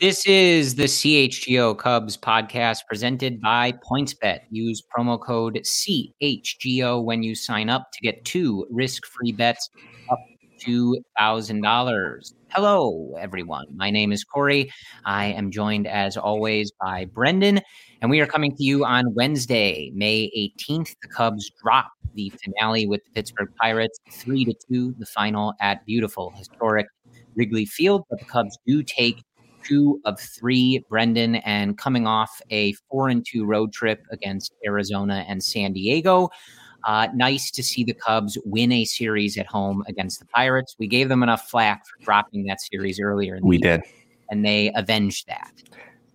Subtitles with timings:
[0.00, 4.40] This is the CHGO Cubs podcast presented by PointsBet.
[4.50, 9.68] Use promo code CHGO when you sign up to get two risk free bets
[10.10, 10.18] up
[10.60, 12.32] to $2,000.
[12.48, 13.66] Hello, everyone.
[13.76, 14.72] My name is Corey.
[15.04, 17.60] I am joined, as always, by Brendan,
[18.00, 20.94] and we are coming to you on Wednesday, May 18th.
[21.02, 25.84] The Cubs drop the finale with the Pittsburgh Pirates, 3 to 2, the final at
[25.84, 26.86] beautiful, historic
[27.34, 28.04] Wrigley Field.
[28.08, 29.22] But the Cubs do take
[29.64, 35.24] two of three, Brendan, and coming off a four and two road trip against Arizona
[35.28, 36.28] and San Diego.
[36.86, 40.76] Uh, nice to see the Cubs win a series at home against the Pirates.
[40.78, 43.38] We gave them enough flack for dropping that series earlier.
[43.42, 43.82] we did,
[44.30, 45.52] and they avenged that.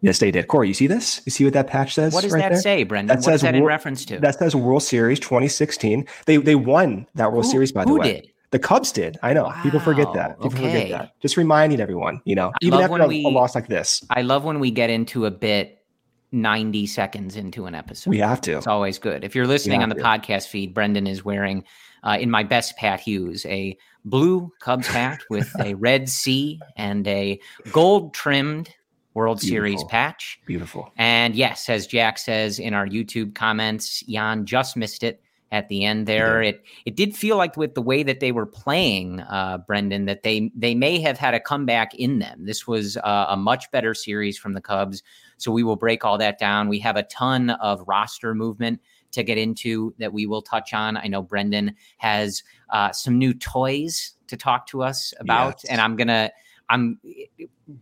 [0.02, 0.48] Yes, they did.
[0.48, 1.22] Corey, you see this?
[1.26, 2.14] You see what that patch says?
[2.14, 2.62] What does right that there?
[2.62, 3.08] say, Brendan?
[3.08, 4.20] That what says is that in Wor- reference to?
[4.20, 6.06] That says World Series 2016.
[6.26, 8.14] They they won that World Who- Series by the who way.
[8.14, 8.28] did?
[8.56, 9.18] The Cubs did.
[9.22, 9.54] I know.
[9.64, 10.40] People forget that.
[10.42, 10.72] People okay.
[10.72, 11.20] forget that.
[11.20, 14.22] Just reminding everyone, you know, I even after a, we- a loss like this, I
[14.22, 15.84] love when we get into a bit
[16.32, 18.12] 90 seconds into an episode.
[18.12, 18.56] we have to.
[18.56, 19.26] It's always good.
[19.26, 20.02] If you're listening on the to.
[20.02, 21.66] podcast feed, Brendan is wearing,
[22.06, 27.06] uh, in my best Pat Hughes, a blue Cubs hat with a red C and
[27.10, 27.38] a
[27.74, 28.70] gold trimmed
[29.16, 30.40] World Series patch.
[30.46, 30.94] Beautiful.
[30.96, 35.22] And yes, as Jack says in our YouTube comments, Jan just missed it
[35.56, 36.42] at the end there.
[36.42, 40.24] It it did feel like with the way that they were playing, uh, Brendan, that
[40.24, 42.46] they they may have had a comeback in them.
[42.46, 45.02] This was uh, a much better series from the Cubs.
[45.38, 46.68] So we will break all that down.
[46.68, 50.98] We have a ton of roster movement to get into that we will touch on.
[50.98, 55.72] I know Brendan has uh, some new toys to talk to us about, Yes.
[55.72, 56.32] and I'm gonna
[56.70, 57.00] I'm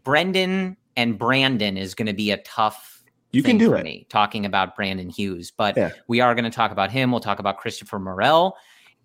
[0.04, 2.93] Brendan and Brandon is going to be a tough.
[3.34, 3.84] You can do it.
[3.84, 5.90] Me, talking about Brandon Hughes, but Yeah.
[6.08, 7.12] we are going to talk about him.
[7.12, 8.56] We'll talk about Christopher Morel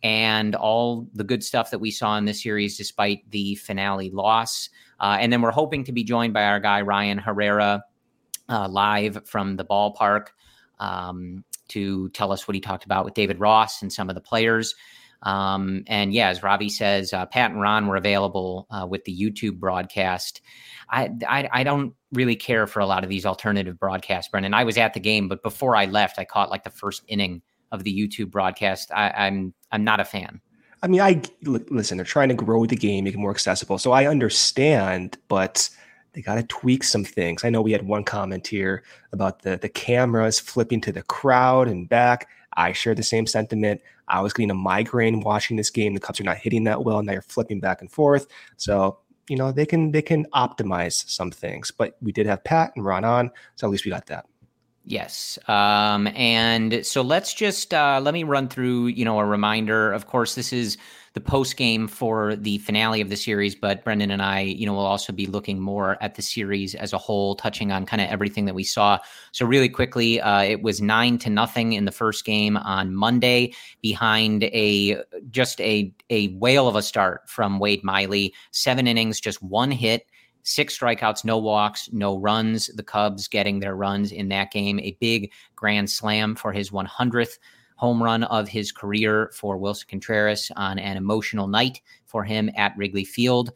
[0.03, 4.69] and all the good stuff that we saw in this series, despite the finale loss.
[5.01, 7.83] Uh, and then we're hoping to be joined by our guy Ryan Herrera
[8.49, 10.29] uh, live from the ballpark
[10.79, 14.21] um, to tell us what he talked about with David Ross and some of the
[14.21, 14.75] players.
[15.23, 19.19] Um, and yeah, as Robbie says, uh, Pat and Ron were available uh, with the
[19.19, 20.41] YouTube broadcast.
[20.89, 24.55] I, I I don't really care for a lot of these alternative broadcasts, Brendan.
[24.55, 27.43] I was at the game, but before I left, I caught like the first inning
[27.73, 28.91] of the YouTube broadcast.
[28.93, 30.41] I, I'm I'm not a fan.
[30.83, 31.99] I mean, I listen.
[31.99, 33.79] They're trying to grow the game, make it more accessible.
[33.79, 35.69] So I understand, but
[36.13, 37.45] they got to tweak some things.
[37.45, 41.69] I know we had one comment here about the the cameras flipping to the crowd
[41.69, 42.29] and back.
[42.57, 43.81] I share the same sentiment.
[44.09, 45.95] I was getting a migraine watching this game.
[45.95, 46.99] The Cubs are not hitting that well.
[46.99, 48.27] And now you're flipping back and forth.
[48.57, 48.99] So
[49.29, 51.71] you know they can they can optimize some things.
[51.71, 54.27] But we did have Pat and Ron on, so at least we got that.
[54.85, 55.39] Yes.
[55.49, 59.93] Um, and so let's just uh, let me run through, you know, a reminder.
[59.93, 60.79] Of course, this is
[61.15, 64.75] the post game for the finale of the series, but Brendan and I, you know,
[64.75, 68.09] will also be looking more at the series as a whole, touching on kind of
[68.09, 68.99] everything that we saw.
[69.33, 73.55] So really quickly, uh, it was nine to nothing in the first game on Monday,
[73.83, 78.35] behind a just a a whale of a start from Wade Miley.
[78.51, 80.07] Seven innings, just one hit
[80.49, 82.69] six strikeouts, no walks, no runs.
[82.69, 84.81] The Cubs getting their runs in that game.
[84.81, 87.39] A big grand slam for his 100th
[87.79, 92.77] home run of his career for Willson Contreras on an emotional night for him at
[92.77, 93.53] Wrigley Field.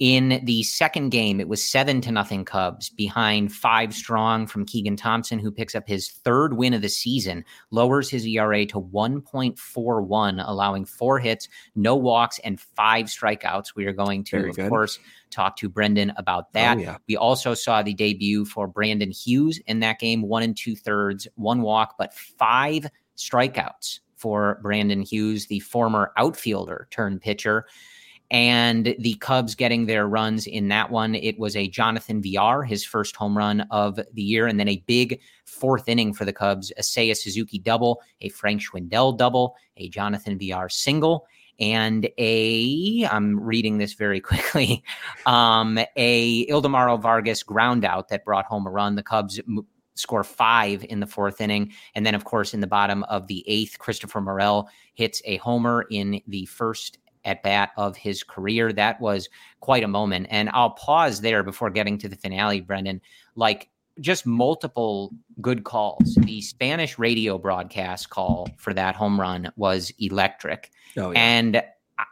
[0.00, 4.96] In the second game, it was seven to nothing Cubs behind five strong from Keegan
[4.96, 10.42] Thompson, who picks up his third win of the season, lowers his ERA to 1.41,
[10.46, 13.74] allowing four hits, no walks, and five strikeouts.
[13.76, 14.70] We are going to, Very of good.
[14.70, 14.98] course,
[15.30, 16.78] talk to Brendan about oh, that.
[16.78, 16.96] Oh, yeah.
[17.06, 21.28] We also saw the debut for Brandon Hughes in that game, one and two thirds,
[21.34, 22.86] one walk, but five
[23.20, 27.66] strikeouts for Brandon Hughes, the former outfielder turned pitcher.
[28.30, 31.16] and the Cubs getting their runs in that one.
[31.16, 34.84] It was a Jonathan Villar, his first home run of the year, and then a
[34.86, 39.88] big fourth inning for the Cubs, a Seiya Suzuki double, a Frank Schwindel double, a
[39.88, 41.26] Jonathan Villar single,
[41.58, 44.84] and a I'm reading this very quickly,
[45.26, 48.94] um, a Ildemaro Vargas ground out that brought home a run.
[48.94, 49.40] The Cubs
[50.00, 53.44] score five in the fourth inning, and then of course in the bottom of the
[53.46, 58.72] eighth, Christopher Morel hits a homer in the first at bat of his career.
[58.72, 59.28] That was
[59.60, 63.00] quite a moment, and I'll pause there before getting to the finale, Brendan.
[63.34, 63.68] Like
[64.00, 65.10] just multiple
[65.40, 66.14] good calls.
[66.22, 70.70] The Spanish radio broadcast call for that home run was electric.
[70.96, 71.18] Oh, yeah.
[71.18, 71.62] And uh,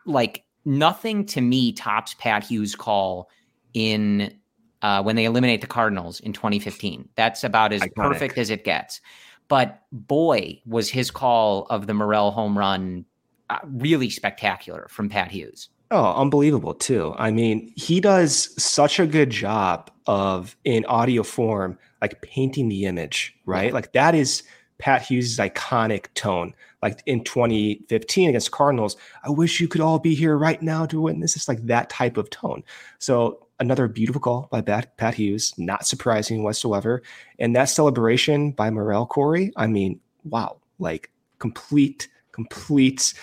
[0.05, 3.31] like nothing to me tops Pat Hughes' call
[3.75, 4.39] in
[4.83, 7.09] uh, when they eliminate the Cardinals in 2015.
[7.15, 7.95] That's about as Iconic.
[7.95, 9.01] perfect as it gets.
[9.49, 13.05] But boy, was his call of the Morel home run
[13.51, 15.71] uh, really spectacular from Pat Hughes.
[15.91, 17.15] Oh, unbelievable too.
[17.17, 22.85] I mean, he does such a good job of in audio form, like painting the
[22.85, 23.73] image, right?
[23.73, 24.43] Like that is
[24.79, 26.55] Pat Hughes' iconic tone.
[26.83, 31.01] Like in 2015 against Cardinals, I wish you could all be here right now to
[31.01, 32.63] witness this, like that type of tone.
[32.99, 37.03] So another beautiful call by Pat, Hughes, not surprising whatsoever.
[37.39, 43.15] And that celebration by Morel Corey, I mean, wow, like complete, complete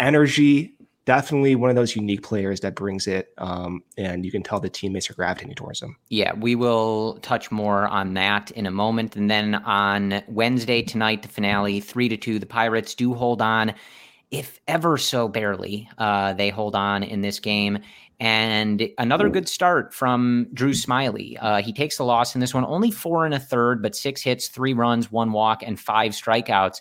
[0.00, 4.60] energy definitely one of those unique players that brings it, um, and you can tell
[4.60, 5.96] the teammates are gravitating towards him.
[6.10, 11.22] Yeah, we will touch more on that in a moment, and then on Wednesday tonight,
[11.22, 13.72] the finale, three to two, the Pirates do hold on,
[14.30, 15.88] if ever so barely.
[15.96, 17.78] Uh, they hold on in this game.
[18.20, 21.36] And another good start from Drew Smyly.
[21.40, 24.22] Uh, he takes the loss in this one, only four and a third, but six
[24.22, 26.80] hits, three runs, one walk, and five strikeouts.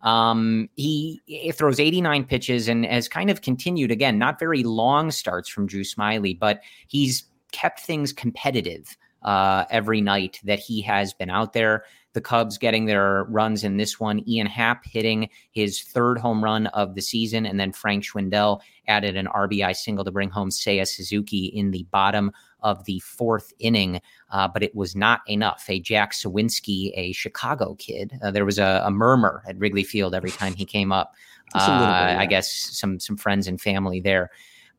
[0.00, 5.10] Um, he, he, throws 89 pitches and has kind of continued again, not very long
[5.10, 11.12] starts from Drew Smyly, but he's kept things competitive uh, every night that he has
[11.12, 11.84] been out there.
[12.18, 14.28] The Cubs getting their runs in this one.
[14.28, 19.16] Ian Happ hitting his third home run of the season, and then Frank Schwindel added
[19.16, 24.00] an RBI single to bring home Seiya Suzuki in the bottom of the fourth inning,
[24.32, 25.64] uh, but it was not enough.
[25.68, 30.12] A Jack Suwinski, a Chicago kid, uh, there was a, a, murmur at Wrigley Field
[30.12, 31.14] every time he came up.
[31.54, 32.20] Uh, bit, yeah.
[32.20, 34.32] I guess some some friends and family there.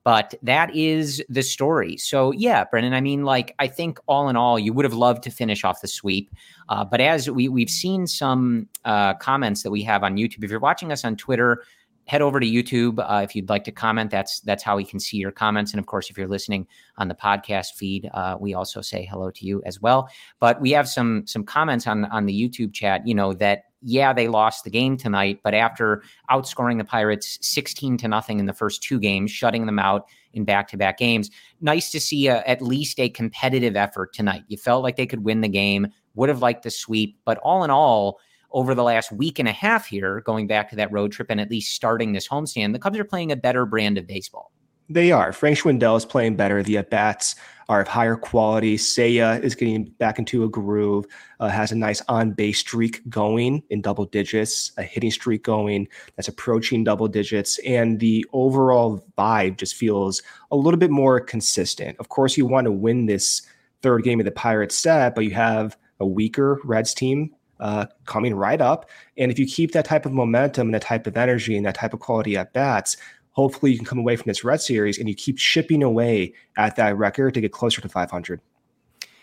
[0.09, 1.95] But that is the story.
[1.95, 2.95] So yeah, Brendan.
[2.95, 5.81] I mean, like I think all in all, you would have loved to finish off
[5.81, 6.31] the sweep.
[6.67, 10.44] Uh, but as we we've seen some uh, comments that we have on YouTube.
[10.44, 11.61] If you're watching us on Twitter,
[12.06, 14.09] head over to YouTube uh, if you'd like to comment.
[14.09, 15.73] That's that's how we can see your comments.
[15.73, 16.65] And of course, if you're listening
[16.97, 20.09] on the podcast feed, uh, we also say hello to you as well.
[20.39, 23.05] But we have some some comments on on the YouTube chat.
[23.05, 27.97] You know that yeah they lost the game tonight, but after outscoring the Pirates 16
[27.97, 31.29] to nothing in the first two games, shutting them out in back to back games,
[31.61, 34.43] nice to see a, at least a competitive effort tonight.
[34.47, 35.87] You felt like they could win the game.
[36.15, 38.19] Would have liked the sweep, but all in all
[38.51, 41.39] over the last week and a half here, going back to that road trip and
[41.39, 44.51] at least starting this homestand, the Cubs are playing a better brand of baseball.
[44.89, 45.31] They are.
[45.31, 46.63] Frank Schwindel is playing better.
[46.63, 47.36] The at bats
[47.69, 48.75] are of higher quality.
[48.75, 51.06] Seiya is getting back into a groove,
[51.39, 55.88] uh, has a nice on base streak going in double digits, a hitting streak going
[56.15, 57.59] that's approaching double digits.
[57.59, 61.95] And the overall vibe just feels a little bit more consistent.
[62.00, 63.44] Of course, you want to win this
[63.83, 68.33] third game of the Pirates set, but you have a weaker Reds team uh, coming
[68.33, 68.89] right up.
[69.18, 71.75] And if you keep that type of momentum and that type of energy and that
[71.75, 72.97] type of quality at bats,
[73.39, 76.75] hopefully you can come away from this red series and you keep chipping away at
[76.75, 78.41] that record to get closer to 500.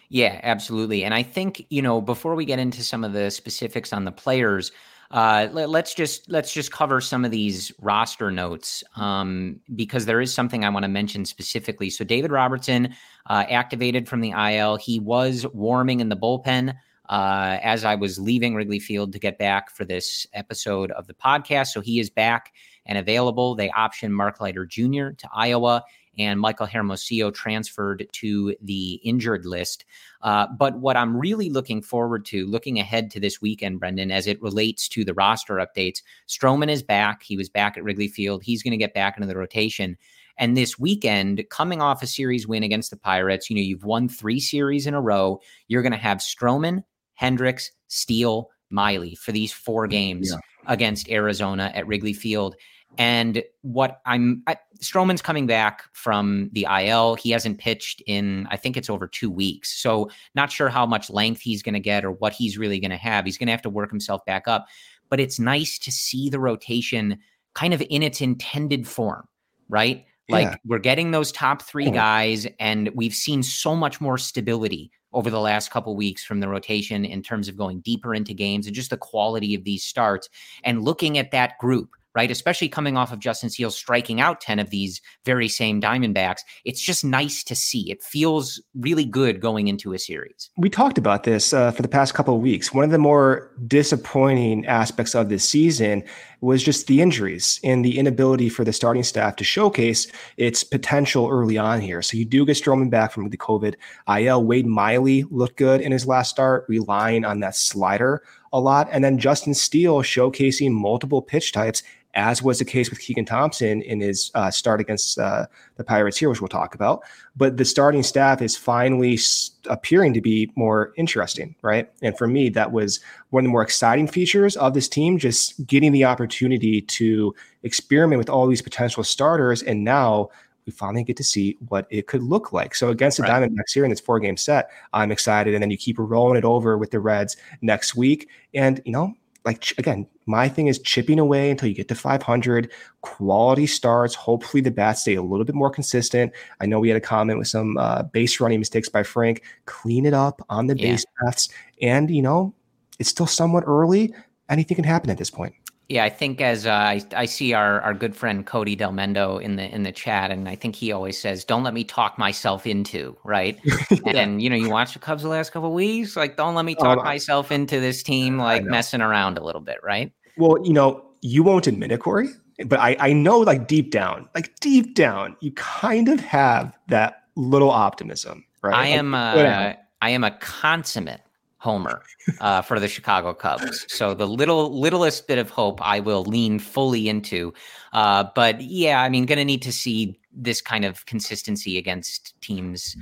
[0.08, 1.04] Yeah, absolutely.
[1.04, 4.12] And I think, you know, before we get into some of the specifics on the
[4.12, 4.72] players,
[5.10, 10.20] uh, let, us just let's just cover some of these roster notes um, because there
[10.20, 11.90] is something I want to mention specifically.
[11.90, 12.94] So David Robertson
[13.26, 14.76] uh, activated from the IL.
[14.76, 16.74] He was warming in the bullpen
[17.08, 21.14] uh, as I was leaving Wrigley Field to get back for this episode of the
[21.14, 21.68] podcast.
[21.68, 22.52] So he is back
[22.86, 23.54] and available.
[23.54, 25.10] They optioned Mark Leiter Jr.
[25.10, 25.84] to Iowa,
[26.18, 29.84] and Michael Hermosillo transferred to the injured list.
[30.22, 34.26] Uh, but what I'm really looking forward to, looking ahead to this weekend, Brendan, as
[34.26, 37.22] it relates to the roster updates, Stroman is back.
[37.22, 38.42] He was back at Wrigley Field.
[38.42, 39.98] He's going to get back into the rotation.
[40.38, 44.08] And this weekend, coming off a series win against the Pirates, you know, you've won
[44.08, 45.40] three series in a row.
[45.68, 50.38] You're going to have Stroman, Hendricks, Steele, Miley for these four games yeah.
[50.66, 52.56] against Arizona at Wrigley Field.
[52.98, 57.14] And what I'm I, Stroman's coming back from the IL.
[57.14, 59.80] He hasn't pitched in I think it's over two weeks.
[59.80, 62.90] So not sure how much length he's going to get or what he's really going
[62.90, 63.24] to have.
[63.24, 64.66] He's going to have to work himself back up.
[65.08, 67.18] But it's nice to see the rotation
[67.54, 69.26] kind of in its intended form,
[69.68, 70.04] right?
[70.28, 70.56] Like yeah.
[70.64, 75.40] we're getting those top three guys, and we've seen so much more stability over the
[75.40, 78.90] last couple weeks from the rotation in terms of going deeper into games and just
[78.90, 80.28] the quality of these starts
[80.64, 82.30] and looking at that group right?
[82.30, 86.38] Especially coming off of Justin Steele striking out 10 of these very same Diamondbacks.
[86.64, 87.90] It's just nice to see.
[87.90, 90.50] It feels really good going into a series.
[90.56, 92.72] We talked about this uh, for the past couple of weeks.
[92.72, 96.02] One of the more disappointing aspects of this season
[96.40, 101.28] was just the injuries and the inability for the starting staff to showcase its potential
[101.30, 102.00] early on here.
[102.00, 103.74] So you do get Stroman back from the COVID
[104.08, 104.44] IL.
[104.44, 108.88] Wade Miley looked good in his last start, relying on that slider a lot.
[108.90, 111.82] And then Justin Steele showcasing multiple pitch types
[112.16, 115.46] as was the case with Keegan Thompson in his uh, start against uh,
[115.76, 117.02] the Pirates here, which we'll talk about.
[117.36, 119.18] But the starting staff is finally
[119.66, 121.90] appearing to be more interesting, right?
[122.02, 125.66] And for me, that was one of the more exciting features of this team, just
[125.66, 129.62] getting the opportunity to experiment with all these potential starters.
[129.62, 130.30] And now
[130.64, 132.74] we finally get to see what it could look like.
[132.74, 133.42] So against the right.
[133.42, 135.54] Diamondbacks here in this four game set, I'm excited.
[135.54, 138.28] And then you keep rolling it over with the Reds next week.
[138.54, 139.14] And, you know,
[139.46, 142.70] like again, my thing is chipping away until you get to 500.
[143.02, 144.14] Quality starts.
[144.14, 146.32] Hopefully, the bats stay a little bit more consistent.
[146.60, 149.42] I know we had a comment with some uh, base running mistakes by Frank.
[149.64, 150.90] Clean it up on the yeah.
[150.90, 151.48] base paths,
[151.80, 152.52] and you know
[152.98, 154.12] it's still somewhat early.
[154.50, 155.54] Anything can happen at this point.
[155.88, 159.54] Yeah, I think as uh, I, I see our, our good friend Cody Delmendo in
[159.54, 162.66] the in the chat, and I think he always says, "Don't let me talk myself
[162.66, 164.18] into right." yeah.
[164.20, 166.74] And you know, you watch the Cubs the last couple weeks, like, don't let me
[166.74, 170.10] talk myself into this team, like messing around a little bit, right?
[170.36, 172.30] Well, you know, you won't admit it, Corey,
[172.64, 177.22] but I I know, like deep down, like deep down, you kind of have that
[177.36, 178.74] little optimism, right?
[178.74, 181.20] I am uh, I am a consummate
[181.66, 181.96] homer
[182.40, 183.84] uh, for the Chicago Cubs.
[183.88, 187.52] So the little littlest bit of hope I will lean fully into.
[187.92, 192.40] Uh, but yeah, I mean, going to need to see this kind of consistency against
[192.40, 192.96] teams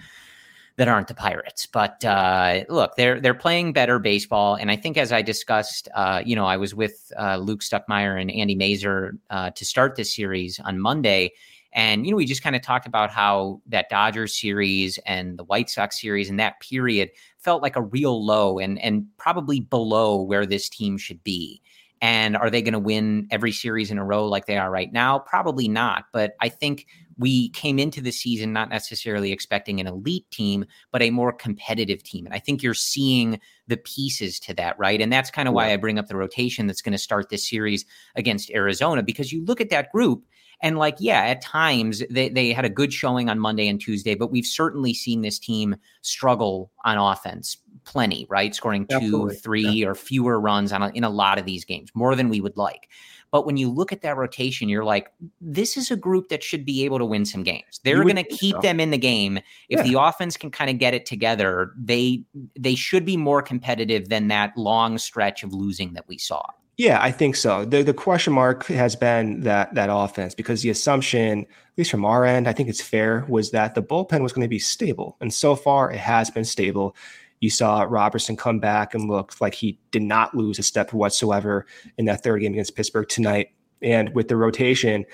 [0.77, 1.67] that aren't the Pirates.
[1.67, 6.23] But uh, look, they're they're playing better baseball, and I think as I discussed, uh,
[6.25, 10.15] you know, I was with uh, Luke Stuckmeyer and Andy Masur uh, to start this
[10.15, 11.33] series on Monday.
[11.77, 15.43] And, you know, we just kind of talked about how that Dodgers series and the
[15.43, 17.11] White Sox series and that period
[17.45, 21.61] felt like a real low and and probably below where this team should be.
[22.01, 24.93] And are they going to win every series in a row like they are right
[24.93, 25.21] now?
[25.21, 26.05] Probably not.
[26.13, 26.87] But I think
[27.17, 32.03] we came into the season not necessarily expecting an elite team, but a more competitive
[32.03, 32.27] team.
[32.27, 35.01] And I think you're seeing the pieces to that, right?
[35.01, 37.49] And that's kind of why I bring up the rotation that's going to start this
[37.49, 37.87] series
[38.17, 40.27] against Arizona, because you look at that group
[40.65, 44.15] and like, yeah, at times they, they had a good showing on Monday and Tuesday,
[44.15, 48.55] but we've certainly seen this team struggle on offense plenty, right?
[48.55, 49.37] Scoring two, Absolutely.
[49.37, 49.89] three, yeah.
[49.89, 52.57] or fewer runs on a, in a lot of these games, more than we would
[52.57, 52.89] like.
[53.31, 56.65] But when you look at that rotation, you're like, this is a group that should
[56.65, 57.81] be able to win some games.
[57.85, 58.63] They're going to keep so.
[58.63, 59.37] them in the game.
[59.69, 59.83] If yeah.
[59.83, 62.25] the offense can kind of get it together, they
[62.59, 66.43] they should be more competitive than that long stretch of losing that we saw.
[66.77, 67.65] Yeah, I think so.
[67.65, 72.05] The the question mark has been that that offense because the assumption, at least from
[72.05, 75.17] our end, I think it's fair, was that the bullpen was going to be stable.
[75.21, 76.97] And so far it has been stable.
[77.41, 81.67] You saw Robertson come back and looked like he did not lose a step whatsoever
[81.99, 83.51] in that third game against Pittsburgh tonight.
[83.83, 85.05] And with the rotation,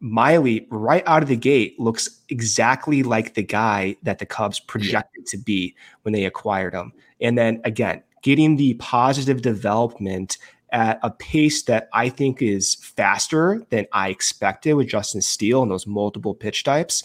[0.00, 5.24] Miley right out of the gate looks exactly like the guy that the Cubs projected
[5.26, 5.30] yeah.
[5.30, 6.92] to be when they acquired him.
[7.20, 10.38] And then again, getting the positive development
[10.70, 15.70] at a pace that I think is faster than I expected with Justin Steele and
[15.70, 17.02] those multiple pitch types.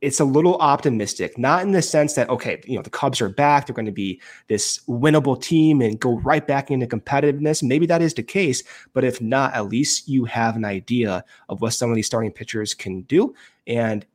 [0.00, 3.28] It's a little optimistic, not in the sense that, okay, you know, the Cubs are
[3.28, 3.66] back.
[3.66, 7.62] They're going to be this winnable team and go right back into competitiveness.
[7.62, 8.62] Maybe that is the case.
[8.94, 12.32] But if not, at least you have an idea of what some of these starting
[12.32, 13.34] pitchers can do.
[13.66, 14.06] And,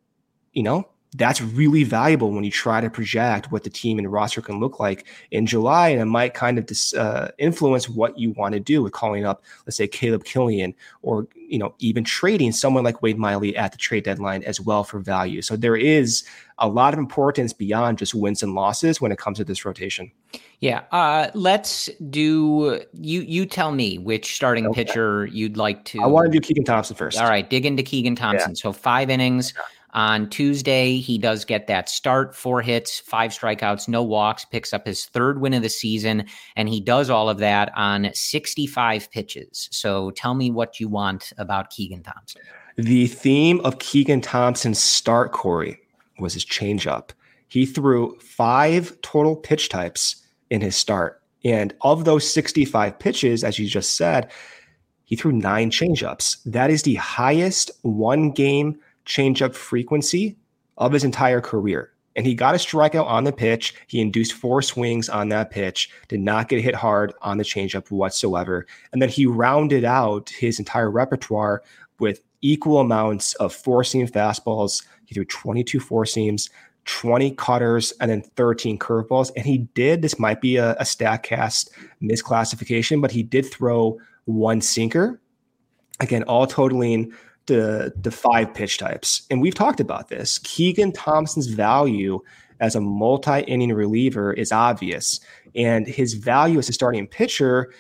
[0.54, 4.42] you know, that's really valuable when you try to project what the team and roster
[4.42, 8.32] can look like in July, and it might kind of dis, uh, influence what you
[8.32, 12.52] want to do with calling up, let's say, Caleb Killian, or you know, even trading
[12.52, 15.42] someone like Wade Miley at the trade deadline as well for value.
[15.42, 16.24] So there is
[16.58, 20.12] a lot of importance beyond just wins and losses when it comes to this rotation.
[20.60, 23.22] Yeah, uh, let's do you.
[23.22, 24.84] You tell me which starting okay.
[24.84, 26.02] pitcher you'd like to.
[26.02, 27.20] I want to do Keegan Thompson first.
[27.20, 28.52] All right, dig into Keegan Thompson.
[28.52, 28.62] Yeah.
[28.62, 29.54] So five innings.
[29.96, 34.86] On Tuesday, he does get that start, four hits, five strikeouts, no walks, picks up
[34.86, 36.26] his third win of the season,
[36.58, 39.70] and he does all of that on 65 pitches.
[39.72, 42.42] So tell me what you want about Keegan Thompson.
[42.76, 45.80] The theme of Keegan Thompson's start, Corey,
[46.20, 47.12] was his changeup.
[47.48, 50.18] He threw five total pitch types
[50.50, 51.22] in his start.
[51.46, 54.30] And of those 65 pitches, as you just said,
[55.06, 56.44] he threw nine changeups.
[56.46, 60.38] That is the highest one game changeup frequency
[60.78, 61.92] of his entire career.
[62.16, 63.76] And he got a strikeout on the pitch.
[63.88, 67.92] He induced four swings on that pitch, did not get hit hard on the changeup
[67.92, 68.66] whatsoever.
[68.94, 71.62] And then he rounded out his entire repertoire
[72.00, 74.86] with equal amounts of four seam fastballs.
[75.06, 76.50] He threw 22 four seams,
[76.86, 79.32] 20 cutters, and then 13 curveballs.
[79.36, 81.70] And he did, this might be a, a StatCast
[82.02, 85.20] misclassification, but he did throw one sinker.
[86.00, 87.14] Again, all totaling
[87.48, 89.26] the, the five pitch types.
[89.30, 90.40] And we've talked about this.
[90.40, 92.22] Keegan Thompson's value
[92.60, 95.20] as a multi inning reliever is obvious.
[95.56, 97.74] And his value as a starting pitcher,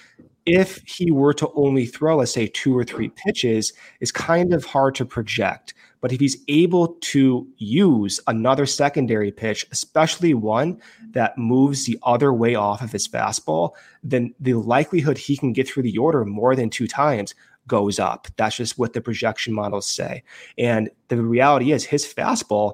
[0.46, 4.66] if he were to only throw, let's say, two or three pitches, is kind of
[4.66, 5.74] hard to project.
[6.02, 10.80] But if he's able to use another secondary pitch, especially one
[11.12, 13.72] that moves the other way off of his fastball,
[14.04, 17.34] then the likelihood he can get through the order more than two times
[17.68, 18.28] goes up.
[18.38, 20.24] That's just what the projection models say.
[20.58, 22.74] And the reality is his fastball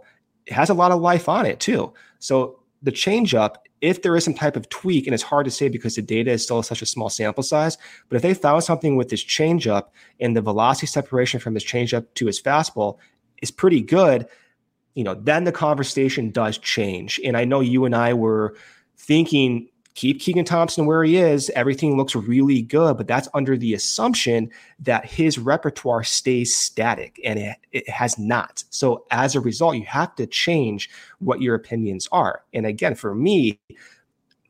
[0.50, 1.94] has a lot of life on it too.
[2.20, 5.70] So the changeup, if there is some type of tweak, and it's hard to say
[5.70, 7.78] because the data is still such a small sample size,
[8.10, 9.86] but if they found something with this changeup
[10.20, 12.98] and the velocity separation from his changeup to his fastball
[13.42, 14.28] is pretty good,
[14.94, 17.20] you know, then the conversation does change.
[17.24, 18.56] And I know you and I were
[18.98, 21.50] thinking keep Keegan Thompson where he is.
[21.52, 27.40] Everything looks really good, but that's under the assumption that his repertoire stays static, and
[27.40, 28.64] it, it, has not.
[28.70, 32.44] So as a result, you have to change what your opinions are.
[32.54, 33.60] And again, for me,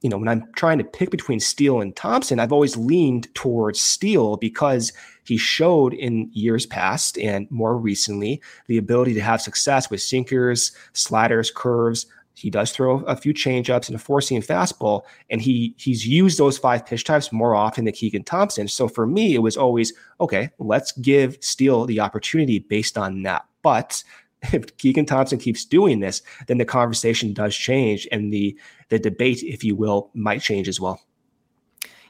[0.02, 3.80] you know, when I'm trying to pick between Steele and Thompson, I've always leaned towards
[3.80, 4.92] Steele because
[5.26, 10.72] he showed in years past and more recently the ability to have success with sinkers,
[10.94, 12.08] sliders, curves,
[12.42, 16.40] he does throw a few changeups and a four seam fastball, and he he's used
[16.40, 18.68] those five pitch types more often than Keegan Thompson.
[18.68, 20.50] So for me, it was always okay.
[20.58, 23.46] Let's give Steele the opportunity based on that.
[23.62, 24.04] But
[24.52, 28.58] if Keegan Thompson keeps doing this, then the conversation does change, and the
[28.90, 31.00] the debate, if you will, might change as well.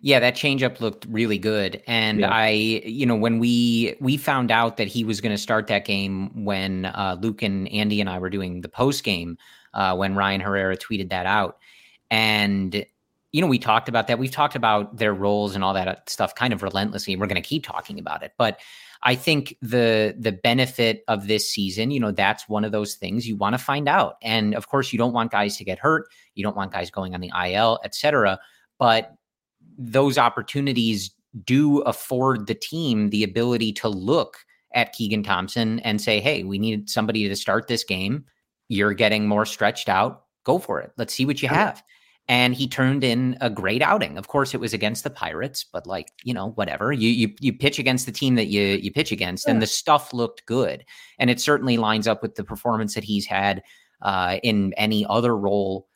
[0.03, 2.29] Yeah, that changeup looked really good, and yeah.
[2.31, 5.85] I, you know, when we we found out that he was going to start that
[5.85, 9.37] game when uh, Luke and Andy and I were doing the post game
[9.73, 11.57] uh, when Ryan Herrera tweeted that out.
[12.09, 12.85] And,
[13.31, 14.19] you know, we talked about that.
[14.19, 17.15] We've talked about their roles and all that stuff kind of relentlessly.
[17.15, 18.33] We're going to keep talking about it.
[18.37, 18.59] But
[19.03, 23.27] I think the the benefit of this season, you know, that's one of those things
[23.27, 24.17] you want to find out.
[24.21, 26.07] And of course, you don't want guys to get hurt.
[26.35, 28.39] You don't want guys going on the IL, et cetera.
[28.77, 29.15] But
[29.89, 31.11] those opportunities
[31.45, 34.37] do afford the team the ability to look
[34.73, 38.25] at Keegan Thompson and say, hey, we need somebody to start this game
[38.71, 40.23] you're getting more stretched out.
[40.45, 40.91] Go for it.
[40.95, 41.83] Let's see what you have.
[42.29, 44.17] And he turned in a great outing.
[44.17, 46.93] Of course, it was against the Pirates, but like you know, whatever.
[46.93, 50.13] You you you pitch against the team that you you pitch against, and the stuff
[50.13, 50.85] looked good.
[51.19, 53.61] And it certainly lines up with the performance that he's had
[54.01, 55.89] uh, in any other role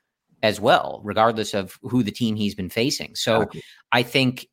[0.45, 3.15] as well, regardless of who the team he's been facing.
[3.15, 3.61] So okay.
[3.91, 4.47] I think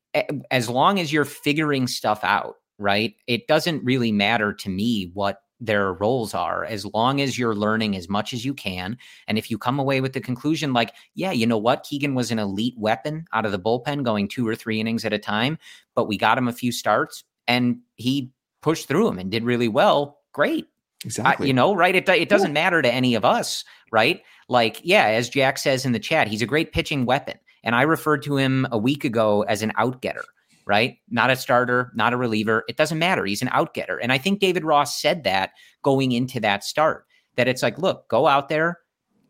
[0.51, 5.43] as long as you're figuring stuff out, right, it doesn't really matter to me what
[5.61, 9.49] their roles are as long as you're learning as much as you can and if
[9.49, 12.75] you come away with the conclusion like yeah you know what keegan was an elite
[12.77, 15.57] weapon out of the bullpen going two or three innings at a time
[15.95, 19.69] but we got him a few starts and he pushed through them and did really
[19.69, 20.67] well great
[21.05, 22.55] exactly uh, you know right it, it doesn't yeah.
[22.65, 24.23] matter to any of us right
[24.53, 27.35] like yeah as jack says in the chat he's a great pitching weapon
[27.65, 30.23] and i referred to him a week ago as an outgetter
[30.67, 30.99] right?
[31.11, 32.65] Not a starter, not a reliever.
[32.69, 33.25] It doesn't matter.
[33.25, 33.99] He's an outgetter.
[34.01, 35.51] And I think David Ross said that
[35.83, 38.79] going into that start, that it's like, look, go out there,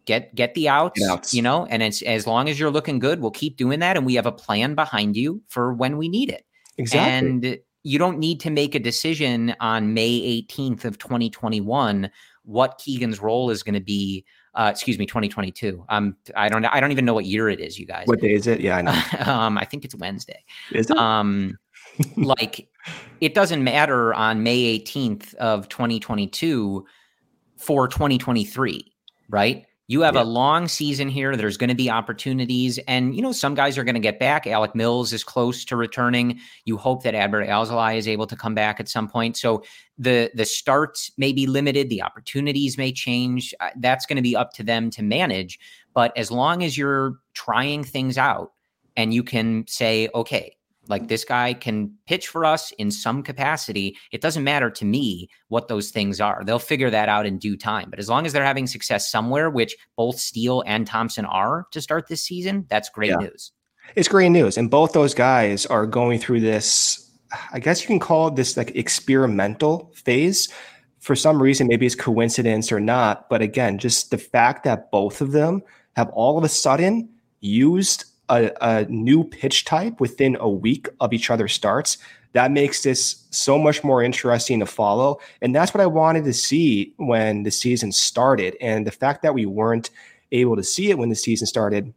[0.04, 1.34] get get the outs, get outs.
[1.34, 3.96] you know, and it's as long as you're looking good, we'll keep doing that.
[3.96, 6.44] And we have a plan behind you for when we need it.
[6.78, 7.28] Exactly.
[7.28, 12.10] And you don't need to make a decision on May 18th of 2021
[12.44, 15.84] what Keegan's role is going to be uh, excuse me, 2022.
[15.88, 18.06] Um, I don't, I don't even know what year it is, you guys.
[18.06, 18.60] What day is it?
[18.60, 19.02] Yeah, I know.
[19.32, 20.44] um, I think it's Wednesday.
[20.72, 20.96] Is it?
[20.96, 21.58] Um,
[22.16, 22.68] like
[23.20, 26.84] it doesn't matter on May 18th of 2022
[27.56, 28.92] for 2023,
[29.28, 29.64] right?
[29.92, 30.22] You have yeah.
[30.22, 31.36] a long season here.
[31.36, 32.78] There's going to be opportunities.
[32.88, 34.46] And, you know, some guys are going to get back.
[34.46, 36.40] Alec Mills is close to returning.
[36.64, 39.36] You hope that Adbert Alzolay is able to come back at some point.
[39.36, 39.64] So
[39.98, 41.90] the the starts may be limited.
[41.90, 43.52] The opportunities may change.
[43.60, 45.58] Uh, that's going to be up to them to manage.
[45.92, 48.52] But as long as you're trying things out
[48.96, 50.56] and you can say, okay,
[50.92, 53.96] like this guy can pitch for us in some capacity.
[54.12, 56.44] It doesn't matter to me what those things are.
[56.44, 57.90] They'll figure that out in due time.
[57.90, 61.80] But as long as they're having success somewhere, which both Steele and Thompson are to
[61.80, 63.16] start this season, that's great yeah.
[63.16, 63.52] news.
[63.96, 64.56] It's great news.
[64.56, 67.10] And both those guys are going through this,
[67.52, 70.48] I guess you can call it this like experimental phase
[71.02, 75.20] for some reason, maybe it's coincidence or not, but again, just the fact that both
[75.20, 75.60] of them
[75.96, 77.08] have all of a sudden
[77.40, 81.98] used a, a new pitch type within a week of each other's starts,
[82.32, 85.20] that makes this so much more interesting to follow.
[85.42, 88.56] And that's what I wanted to see when the season started.
[88.60, 89.90] And the fact that we weren't
[90.32, 91.92] able to see it when the season started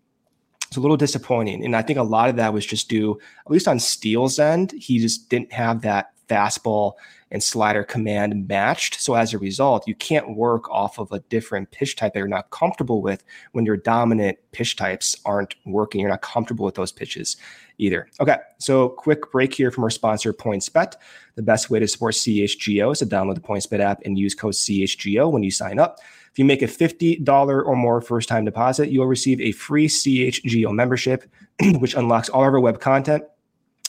[0.67, 1.63] it's a little disappointing.
[1.63, 4.73] And I think a lot of that was just due, at least on Steele's end,
[4.73, 6.93] he just didn't have that fastball
[7.31, 9.01] and slider command matched.
[9.01, 12.27] So as a result, you can't work off of a different pitch type that you're
[12.27, 16.01] not comfortable with when your dominant pitch types aren't working.
[16.01, 17.37] You're not comfortable with those pitches
[17.77, 18.07] either.
[18.19, 20.93] Okay, so quick break here from our sponsor, PointsBet.
[21.35, 24.53] The best way to support CHGO is to download the PointsBet app and use code
[24.53, 25.99] CHGO when you sign up.
[26.31, 30.73] If you make a $50 or more first time deposit, you'll receive a free CHGO
[30.73, 31.29] membership,
[31.79, 33.23] which unlocks all of our web content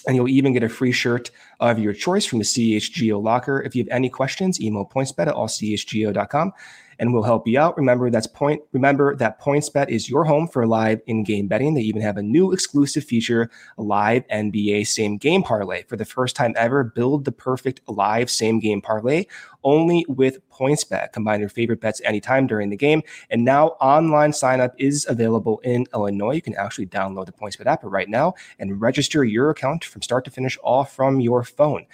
[0.06, 3.62] and you'll even get a free shirt of your choice from the CHGO locker.
[3.62, 6.52] If you have any questions, email pointsbet at allchgo.com
[6.98, 7.76] and we'll help you out.
[7.76, 11.74] Remember that's point remember that PointsBet is your home for live in-game betting.
[11.74, 15.82] They even have a new exclusive feature, live NBA same game parlay.
[15.84, 19.26] For the first time ever, build the perfect live same game parlay
[19.64, 21.12] only with PointsBet.
[21.12, 23.02] Combine your favorite bets anytime during the game.
[23.30, 26.34] And now online sign up is available in Illinois.
[26.34, 30.24] You can actually download the PointsBet app right now and register your account from start
[30.26, 31.86] to finish all from your phone.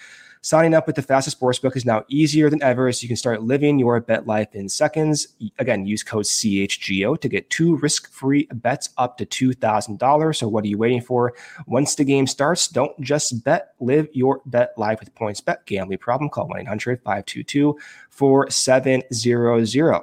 [0.45, 3.45] Signing up with the fastest sportsbook is now easier than ever, so you can start
[3.45, 5.29] living your bet life in seconds.
[5.61, 10.37] Again, use code CHGO to get two risk free bets up to $2,000.
[10.37, 11.35] So, what are you waiting for?
[11.69, 15.65] Once the game starts, don't just bet, live your bet life with PointsBet.
[15.67, 16.29] Gambling problem?
[16.29, 17.79] Call 1 800 522
[18.11, 20.01] 4700.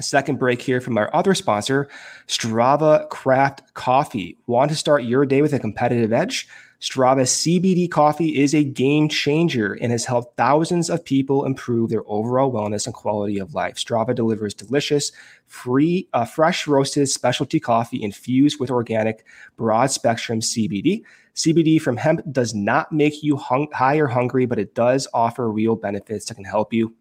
[0.00, 1.86] Second break here from our other sponsor,
[2.26, 4.38] Strava Craft Coffee.
[4.46, 6.48] Want to start your day with a competitive edge?
[6.80, 12.02] Strava CBD coffee is a game changer and has helped thousands of people improve their
[12.06, 13.74] overall wellness and quality of life.
[13.74, 15.12] Strava delivers delicious,
[15.46, 19.26] free, uh, fresh roasted specialty coffee infused with organic,
[19.58, 21.02] broad spectrum CBD.
[21.34, 25.50] CBD from hemp does not make you hung- high or hungry, but it does offer
[25.50, 26.94] real benefits that can help you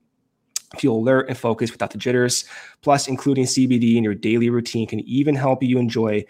[0.77, 2.43] feel alert and focused without the jitters.
[2.81, 6.25] Plus, including CBD in your daily routine can even help you enjoy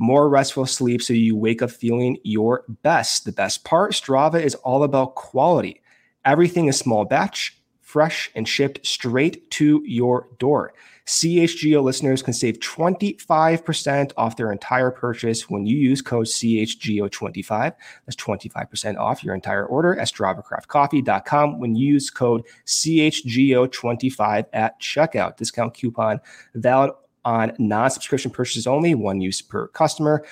[0.00, 3.26] more restful sleep so you wake up feeling your best.
[3.26, 5.82] The best part Strava is all about quality.
[6.24, 10.72] Everything is small batch, fresh, and shipped straight to your door.
[11.06, 17.74] CHGO listeners can save 25% off their entire purchase when you use code CHGO25.
[18.06, 25.36] That's 25% off your entire order at StravaCraftCoffee.com when you use code CHGO25 at checkout.
[25.36, 26.20] Discount coupon
[26.54, 26.92] valid
[27.24, 30.24] on non subscription purchases only, one use per customer.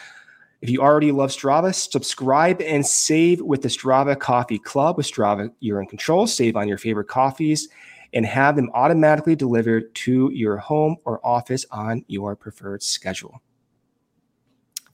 [0.61, 4.97] If you already love Strava, subscribe and save with the Strava Coffee Club.
[4.97, 6.27] With Strava, you're in control.
[6.27, 7.69] Save on your favorite coffees
[8.13, 13.41] and have them automatically delivered to your home or office on your preferred schedule.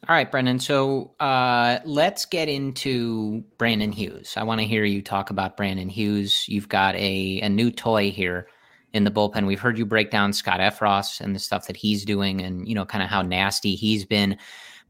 [0.07, 0.59] All right, Brendan.
[0.59, 4.35] So uh, let's get into Brandon Hughes.
[4.37, 6.46] I want to hear you talk about Brandon Hughes.
[6.46, 8.48] You've got a, a new toy here
[8.94, 9.46] in the bullpen.
[9.46, 12.74] We've heard you break down Scott Effross and the stuff that he's doing and, you
[12.74, 14.38] know, kind of how nasty he's been.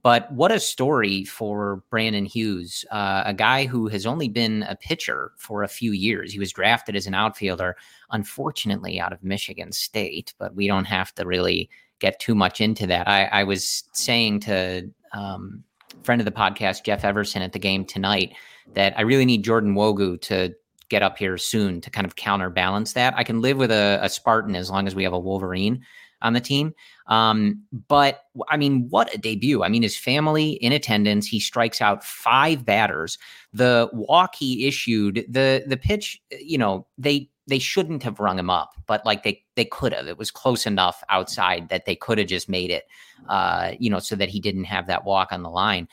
[0.03, 4.77] But what a story for Brandon Hughes, uh, a guy who has only been a
[4.77, 6.31] pitcher for a few years.
[6.31, 7.77] He was drafted as an outfielder,
[8.11, 12.87] unfortunately, out of Michigan State, but we don't have to really get too much into
[12.87, 13.09] that.
[13.09, 15.65] I, I was saying to um,
[16.03, 18.35] friend of the podcast, Jeff Everson, at the game tonight,
[18.75, 20.55] that I really need Jordan Nwogu to
[20.95, 23.15] get up here soon to kind of counterbalance that.
[23.17, 25.85] I can live with a, a Spartan as long as we have a Wolverine
[26.23, 26.73] on the team.
[27.09, 29.65] Um, but I mean, what a debut.
[29.65, 31.27] I mean, his family in attendance.
[31.27, 33.19] He strikes out five batters.
[33.53, 38.51] The walk he issued, the the pitch, you know, they they shouldn't have rung him
[38.51, 40.07] up, but like they they could have.
[40.07, 42.85] It was close enough outside that they could have just made it,
[43.29, 45.89] uh, you know, so that he didn't have that walk on the line.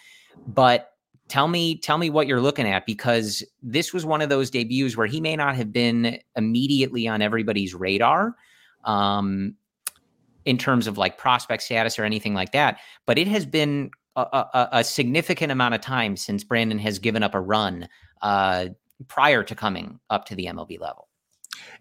[0.47, 0.90] But
[1.31, 4.97] tell me tell me what you're looking at because this was one of those debuts
[4.97, 8.35] where he may not have been immediately on everybody's radar
[8.83, 9.55] um,
[10.43, 14.21] in terms of like prospect status or anything like that but it has been a,
[14.21, 17.87] a, a significant amount of time since brandon has given up a run
[18.21, 18.65] uh,
[19.07, 21.07] prior to coming up to the mlb level.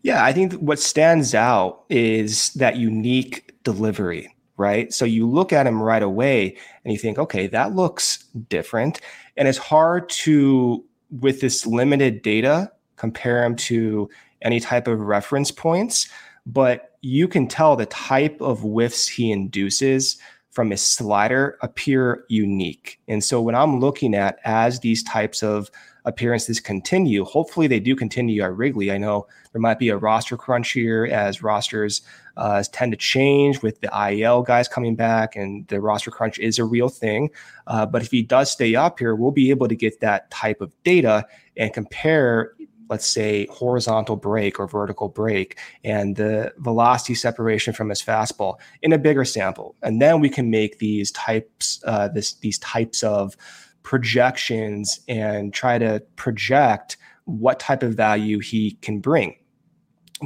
[0.02, 4.92] Yeah i think what stands out is that unique delivery right?
[4.92, 9.00] So you look at him right away and you think, okay, that looks different.
[9.38, 10.84] And it's hard to,
[11.18, 14.10] with this limited data, compare him to
[14.42, 16.08] any type of reference points.
[16.44, 20.18] But you can tell the type of whiffs he induces
[20.50, 23.00] from his slider appear unique.
[23.08, 25.70] And so when I'm looking at as these types of
[26.04, 27.24] appearances continue.
[27.24, 28.90] Hopefully, they do continue at Wrigley.
[28.90, 32.02] I know there might be a roster crunch here as rosters
[32.36, 36.58] uh, tend to change with the IL guys coming back, and the roster crunch is
[36.58, 37.30] a real thing.
[37.66, 40.60] Uh, but if he does stay up here, we'll be able to get that type
[40.60, 42.54] of data and compare
[42.88, 48.92] let's say horizontal break or vertical break and the velocity separation from his fastball in
[48.92, 53.36] a bigger sample and then we can make these types uh, this these types of
[53.82, 59.36] projections and try to project what type of value he can bring.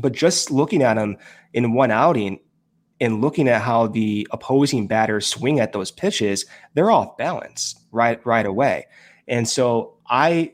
[0.00, 1.16] But just looking at him
[1.54, 2.40] in one outing
[3.00, 8.24] and looking at how the opposing batters swing at those pitches, they're off balance right
[8.26, 8.86] right away.
[9.26, 10.52] And so I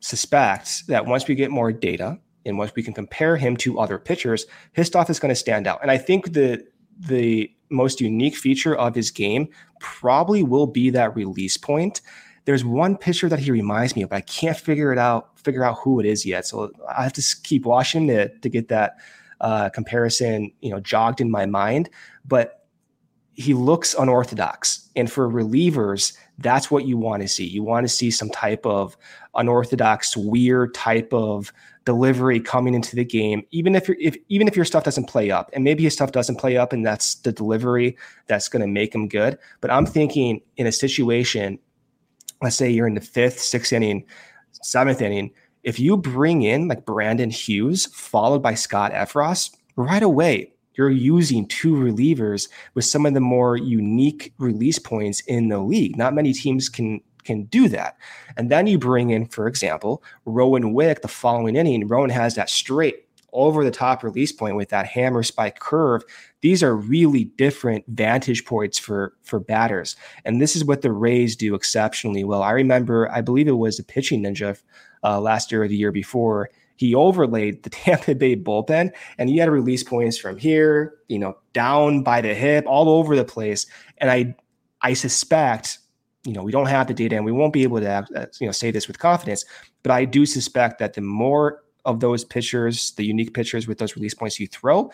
[0.00, 3.98] suspect that once we get more data and once we can compare him to other
[3.98, 5.80] pitchers, his stuff is going to stand out.
[5.80, 6.64] And I think the
[6.98, 9.48] the most unique feature of his game
[9.80, 12.02] probably will be that release point
[12.44, 15.64] there's one pitcher that he reminds me of, but I can't figure it out, figure
[15.64, 16.46] out who it is yet.
[16.46, 18.96] So I have to keep watching to to get that
[19.42, 21.90] uh, comparison, you know, jogged in my mind.
[22.24, 22.66] But
[23.34, 27.46] he looks unorthodox, and for relievers, that's what you want to see.
[27.46, 28.96] You want to see some type of
[29.34, 31.52] unorthodox, weird type of
[31.84, 35.50] delivery coming into the game, even if, if even if your stuff doesn't play up,
[35.52, 38.94] and maybe his stuff doesn't play up, and that's the delivery that's going to make
[38.94, 39.38] him good.
[39.60, 41.58] But I'm thinking in a situation
[42.42, 44.04] let's say you're in the fifth, sixth inning,
[44.50, 45.30] seventh inning,
[45.62, 51.46] if you bring in like Brandon Hughes followed by Scott Effross, right away you're using
[51.46, 55.96] two relievers with some of the more unique release points in the league.
[55.96, 57.96] Not many teams can can do that.
[58.36, 61.86] And then you bring in, for example, Rowan Wick the following inning.
[61.86, 66.04] Rowan has that straight over the top release point with that hammer spike curve
[66.42, 69.96] these are really different vantage points for for batters
[70.26, 73.78] and this is what the rays do exceptionally well i remember i believe it was
[73.78, 74.60] the pitching ninja
[75.02, 79.38] uh, last year or the year before he overlaid the Tampa Bay bullpen and he
[79.38, 83.66] had release points from here, you know, down by the hip, all over the place.
[83.98, 84.34] And I,
[84.80, 85.78] I suspect,
[86.24, 88.46] you know, we don't have the data and we won't be able to, uh, you
[88.46, 89.44] know, say this with confidence,
[89.82, 93.96] but I do suspect that the more of those pitchers, the unique pitchers with those
[93.96, 94.90] release points you throw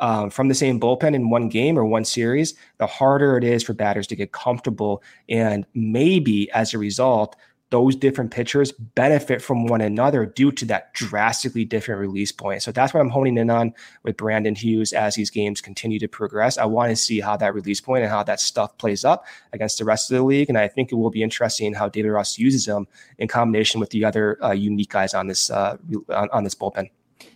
[0.00, 3.62] um, from the same bullpen in one game or one series, the harder it is
[3.62, 5.02] for batters to get comfortable.
[5.28, 7.36] And maybe as a result,
[7.70, 12.62] those different pitchers benefit from one another due to that drastically different release point.
[12.62, 16.08] So that's what I'm honing in on with Brandon Hughes as these games continue to
[16.08, 16.56] progress.
[16.56, 19.78] I want to see how that release point and how that stuff plays up against
[19.78, 20.48] the rest of the league.
[20.48, 22.86] And I think it will be interesting how David Ross uses them
[23.18, 25.76] in combination with the other uh, unique guys on this uh,
[26.08, 26.90] on, on this bullpen.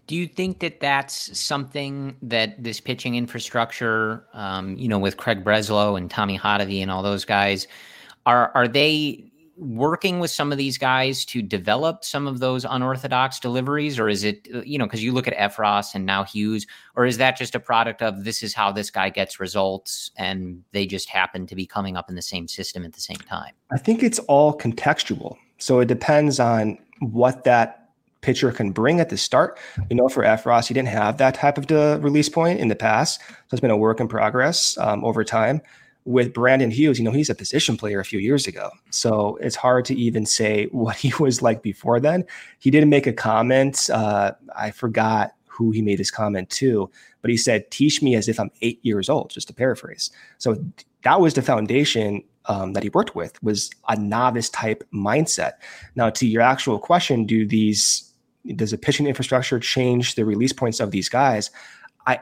[0.06, 5.44] Do you think that that's something that this pitching infrastructure, um, you know, with Craig
[5.44, 7.66] Breslow and Tommy Hotovy and all those guys,
[8.26, 13.38] are are they working with some of these guys to develop some of those unorthodox
[13.38, 16.66] deliveries, or is it, uh, you know, because you look at Effross and now Hughes,
[16.96, 20.62] or is that just a product of this is how this guy gets results and
[20.72, 23.52] they just happen to be coming up in the same system at the same time?
[23.72, 25.36] I think it's all contextual.
[25.58, 27.78] So it depends on what that
[28.22, 29.58] pitcher can bring at the start.
[29.90, 32.76] We know for Effross, he didn't have that type of the release point in the
[32.76, 33.20] past.
[33.20, 35.60] So it's been a work in progress um, over time
[36.04, 38.70] with Brandon Hughes, you know, he's a position player a few years ago.
[38.90, 42.24] So it's hard to even say what he was like before then.
[42.58, 43.88] He didn't make a comment.
[43.90, 48.28] Uh, I forgot who he made his comment to, but he said, Teach me as
[48.28, 50.10] if I'm eight years old, just to paraphrase.
[50.38, 50.56] So
[51.04, 55.52] that was the foundation um, that he worked with was a novice type mindset.
[55.94, 58.12] Now, to your actual question, do these
[58.56, 61.50] does the pitching infrastructure change the release points of these guys?
[62.06, 62.20] I,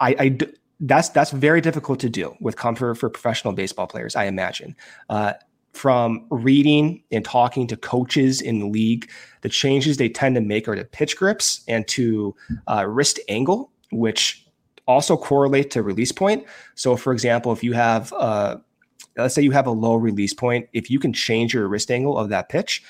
[0.00, 0.38] I, I
[0.80, 4.16] that's that's very difficult to do with comfort for professional baseball players.
[4.16, 4.76] I imagine.
[5.08, 5.34] Uh,
[5.72, 9.10] from reading and talking to coaches in the league,
[9.42, 12.34] the changes they tend to make are to pitch grips and to
[12.66, 14.46] uh, wrist angle, which
[14.86, 16.46] also correlate to release point.
[16.76, 18.56] So, for example, if you have, uh,
[19.18, 22.16] let's say you have a low release point, if you can change your wrist angle
[22.16, 22.82] of that pitch,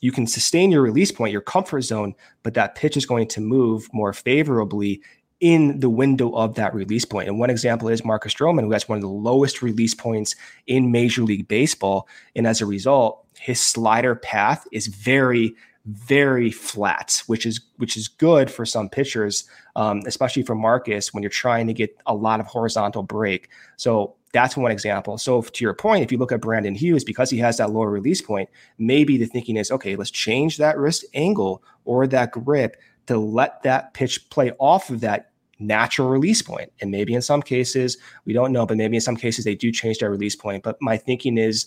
[0.00, 3.40] you can sustain your release point, your comfort zone, but that pitch is going to
[3.40, 5.02] move more favorably
[5.40, 7.28] in the window of that release point.
[7.28, 10.34] And one example is Marcus Stroman, who has one of the lowest release points
[10.66, 12.08] in Major League Baseball.
[12.34, 15.54] And as a result, his slider path is very,
[15.86, 21.22] very flat, which is which is good for some pitchers, um, especially for Marcus when
[21.22, 23.48] you're trying to get a lot of horizontal break.
[23.76, 25.16] So that's one example.
[25.18, 27.90] So to your point, if you look at Brandon Hughes, because he has that lower
[27.90, 32.76] release point, maybe the thinking is, okay, let's change that wrist angle or that grip
[33.08, 36.70] to let that pitch play off of that natural release point.
[36.80, 39.72] And maybe in some cases, we don't know, but maybe in some cases they do
[39.72, 40.62] change their release point.
[40.62, 41.66] But my thinking is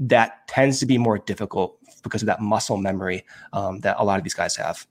[0.00, 4.18] that tends to be more difficult because of that muscle memory um, that a lot
[4.18, 4.86] of these guys have.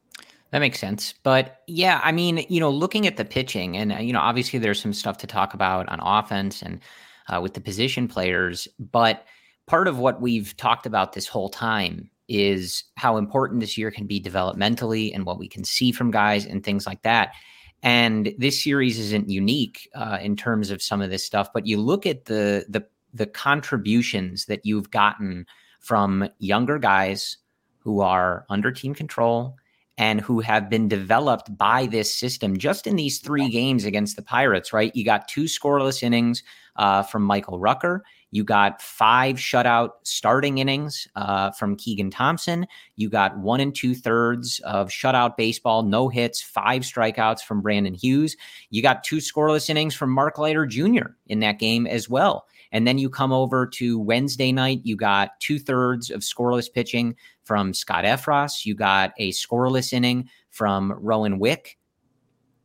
[0.52, 1.16] That makes sense.
[1.24, 4.82] But yeah, I mean, you know, looking at the pitching, and, you know, obviously there's
[4.82, 6.80] some stuff to talk about on offense and
[7.28, 8.68] uh, with the position players.
[8.80, 9.26] But
[9.66, 14.08] part of what we've talked about this whole time is how important this year can
[14.08, 17.34] be developmentally and what we can see from guys and things like that.
[17.82, 21.78] And this series isn't unique uh, in terms of some of this stuff, but you
[21.78, 25.46] look at the the the contributions that you've gotten
[25.80, 27.38] from younger guys
[27.80, 29.58] who are under team control
[29.98, 34.22] and who have been developed by this system just in these three games against the
[34.22, 34.96] Pirates, right?
[34.96, 36.44] You got two scoreless innings
[36.78, 38.04] uh, from Michael Rucker.
[38.32, 42.68] You got five shutout starting innings uh, from Keegan Thompson.
[42.96, 47.94] You got one and two thirds of shutout baseball, no hits, five strikeouts from Brandon
[47.94, 48.38] Hughes.
[48.70, 51.08] You got two scoreless innings from Mark Leiter Jr.
[51.28, 52.46] in that game as well.
[52.72, 57.16] And then you come over to Wednesday night, you got two thirds of scoreless pitching
[57.44, 58.66] from Scott Effross.
[58.66, 61.78] You got a scoreless inning from Rowan Wick.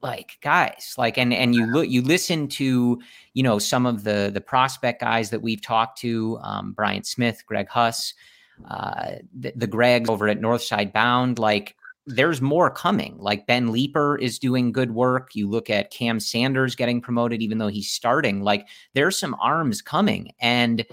[0.04, 3.00] Like guys, like and and you look, you listen to
[3.32, 7.42] you know some of the the prospect guys that we've talked to, um, Bryant Smith,
[7.46, 8.12] Greg Huss,
[8.68, 11.38] uh, the, the Gregs over at Northside Bound.
[11.38, 11.74] Like
[12.06, 13.16] there's more coming.
[13.18, 15.34] Like Ben Leeper is doing good work.
[15.34, 18.42] You look at Cam Sanders getting promoted, even though he's starting.
[18.42, 20.32] Like there's some arms coming.
[20.38, 20.84] And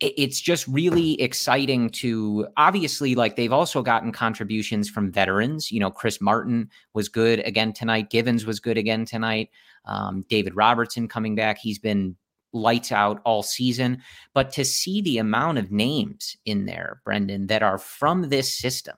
[0.00, 5.72] it's just really exciting to obviously like they've also gotten contributions from veterans.
[5.72, 8.10] You know, Chris Martin was good again tonight.
[8.10, 9.50] Givens was good again tonight.
[9.84, 11.58] Um, David Robertson coming back.
[11.58, 12.16] He's been
[12.52, 14.02] lights out all season.
[14.34, 18.96] But to see the amount of names in there, Brendan, that are from this system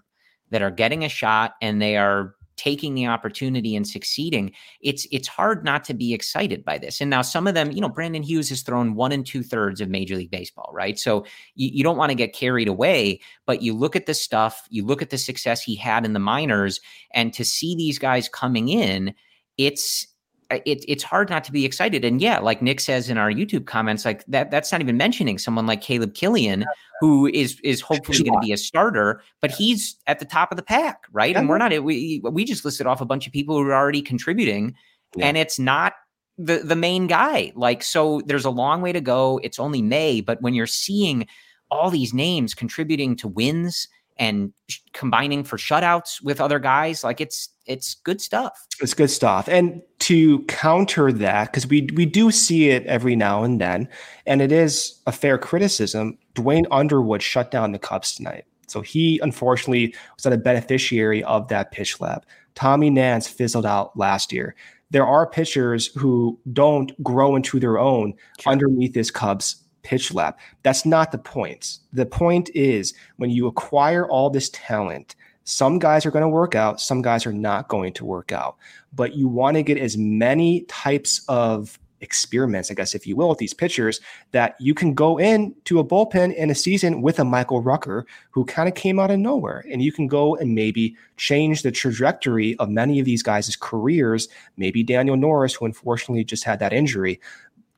[0.51, 5.27] that are getting a shot and they are taking the opportunity and succeeding, it's it's
[5.27, 7.01] hard not to be excited by this.
[7.01, 9.81] And now some of them, you know, Brandon Hughes has thrown one and two thirds
[9.81, 10.99] of Major League Baseball, right?
[10.99, 14.67] So you, you don't want to get carried away, but you look at the stuff,
[14.69, 16.81] you look at the success he had in the minors,
[17.15, 19.15] and to see these guys coming in,
[19.57, 20.07] it's
[20.51, 22.05] Uh, it, it's hard not to be excited.
[22.05, 25.39] And yeah, like Nick says in our YouTube comments, like that that's not even mentioning
[25.39, 26.65] someone like Caleb Kilian,
[27.01, 30.57] who is is hopefully going to be a starter, but he's at the top of
[30.57, 31.37] the pack, right?
[31.37, 34.03] And we're not we we just listed off a bunch of people who are already
[34.03, 34.75] contributing,
[35.17, 35.27] yeah.
[35.27, 35.95] and it's not
[36.37, 37.53] the the main guy.
[37.55, 39.41] Like so there's a long way to go.
[39.43, 41.27] It's only May, but when you're seeing
[41.71, 43.87] all these names contributing to wins
[44.19, 44.53] and
[44.93, 48.67] combining for shutouts with other guys, like it's it's good stuff.
[48.81, 49.49] It's good stuff.
[49.49, 53.89] And to counter that, because we we do see it every now and then,
[54.27, 56.19] and it is a fair criticism.
[56.35, 58.45] Duane Underwood shut down the Cubs tonight.
[58.67, 62.27] So he unfortunately was not a beneficiary of that pitch lab.
[62.57, 64.57] Tommy Nance fizzled out last year.
[64.91, 68.53] There are pitchers who don't grow into their own sure.
[68.53, 70.35] underneath this Cubs pitch lab.
[70.65, 71.79] That's not the point.
[71.93, 76.55] The point is when you acquire all this talent, some guys are going to work
[76.55, 78.57] out, some guys are not going to work out.
[78.93, 83.29] But you want to get as many types of experiments, I guess, if you will,
[83.29, 84.01] with these pitchers
[84.33, 88.45] that you can go into a bullpen in a season with a Michael Rucker who
[88.45, 89.65] kind of came out of nowhere.
[89.71, 94.29] And you can go and maybe change the trajectory of many of these guys' careers.
[94.57, 97.21] Maybe Daniel Norris, who unfortunately just had that injury.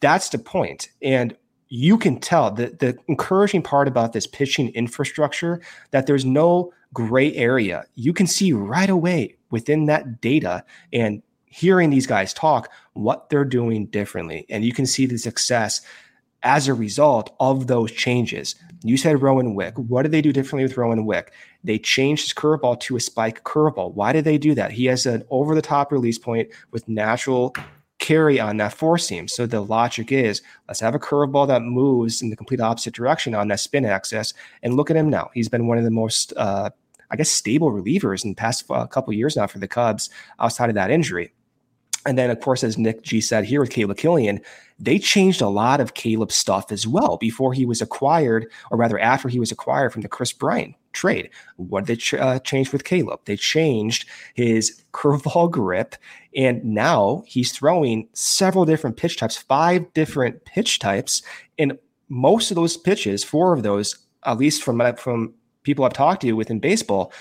[0.01, 0.89] That's the point.
[1.03, 1.37] And
[1.69, 7.35] you can tell that the encouraging part about this pitching infrastructure that there's no gray
[7.35, 7.85] area.
[7.95, 13.45] You can see right away within that data and hearing these guys talk what they're
[13.45, 14.47] doing differently.
[14.49, 15.83] And you can see the success
[16.43, 18.55] as a result of those changes.
[18.83, 19.75] You said Rowan Wick.
[19.77, 21.33] What did they do differently with Rowan Wick?
[21.63, 23.95] They changed his curveball to a spike curveball.
[23.95, 24.73] Why did they do that?
[24.73, 27.55] He has an over the top release point with natural
[28.01, 29.29] carry on that four seam.
[29.29, 33.35] So the logic is let's have a curveball that moves in the complete opposite direction
[33.35, 34.35] on that spin axis.
[34.65, 35.31] And look at him now.
[35.35, 36.71] He's been one of the most, uh,
[37.13, 40.71] I guess, stable relievers in the past uh, couple years now for the Cubs outside
[40.71, 41.33] of that injury.
[42.05, 44.43] And then, of course, as Nick G said here with Caleb Kilian,
[44.79, 48.99] they changed a lot of Caleb's stuff as well before he was acquired, or rather
[48.99, 51.31] after he was acquired from the Kris Bryant trade.
[51.57, 53.21] What did they ch- uh, change with Caleb?
[53.25, 55.95] They changed his curveball grip,
[56.35, 61.23] and now he's throwing several different pitch types, five different pitch types,
[61.57, 66.23] and most of those pitches, four of those, at least from from people I've talked
[66.23, 67.13] to within baseball,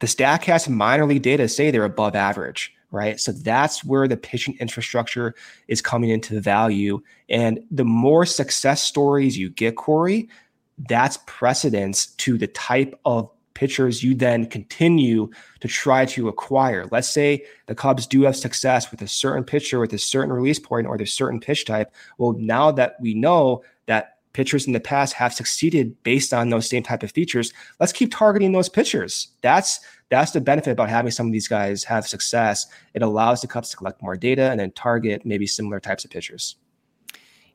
[0.00, 3.20] the Statcast minor league data say they're above average right?
[3.20, 5.34] So that's where the pitching infrastructure
[5.68, 7.00] is coming into value.
[7.28, 10.28] And the more success stories you get, Corey,
[10.88, 15.28] that's precedence to the type of pitchers you then continue
[15.60, 16.86] to try to acquire.
[16.90, 20.58] Let's say the Cubs do have success with a certain pitcher with a certain release
[20.58, 21.92] point or the certain pitch type.
[22.16, 26.68] Well, now that we know that pitchers in the past have succeeded based on those
[26.68, 27.52] same type of features.
[27.78, 29.28] Let's keep targeting those pitchers.
[29.40, 32.66] That's that's the benefit about having some of these guys have success.
[32.94, 36.10] It allows the Cubs to collect more data and then target maybe similar types of
[36.10, 36.56] pitchers.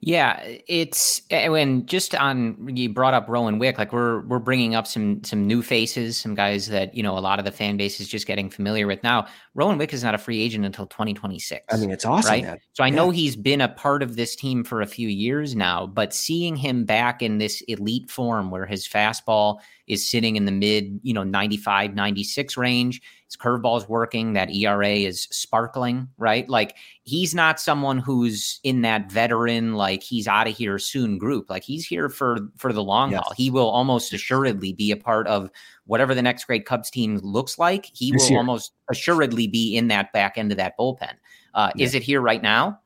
[0.06, 4.86] Yeah, it's when just on you brought up Rowan Wick, like we're we're bringing up
[4.86, 8.00] some some new faces, some guys that you know a lot of the fan base
[8.00, 9.26] is just getting familiar with now.
[9.56, 11.66] Rowan Wick is not a free agent until 2026.
[11.74, 12.44] I mean, it's awesome, right?
[12.44, 12.60] Man.
[12.74, 12.94] So I yeah.
[12.94, 16.56] know he's been a part of this team for a few years now, but seeing
[16.56, 21.16] him back in this elite form where his fastball is sitting in the mid, you
[21.16, 23.02] know, 95, 96 range.
[23.28, 24.34] His curveball is working.
[24.34, 26.48] That ERA is sparkling, right?
[26.48, 31.50] Like he's not someone who's in that veteran, like he's out of here soon group.
[31.50, 33.22] Like he's here for for the long yes.
[33.24, 33.34] haul.
[33.36, 35.50] He will almost assuredly be a part of
[35.86, 37.90] whatever the next great Cubs team looks like.
[37.94, 38.40] He this will year.
[38.40, 41.14] almost assuredly be in that back end of that bullpen.
[41.54, 41.86] Uh, yeah.
[41.86, 42.80] Is it here right now?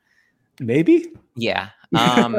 [0.60, 1.08] Maybe.
[1.36, 1.70] Yeah.
[1.96, 2.36] Um,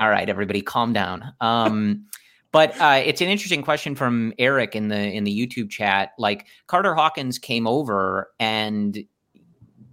[0.00, 1.34] all right, everybody, calm down.
[1.40, 2.06] Um,
[2.52, 6.12] but uh, it's an interesting question from Eric in the in the YouTube chat.
[6.18, 9.04] Like Carter Hawkins came over, and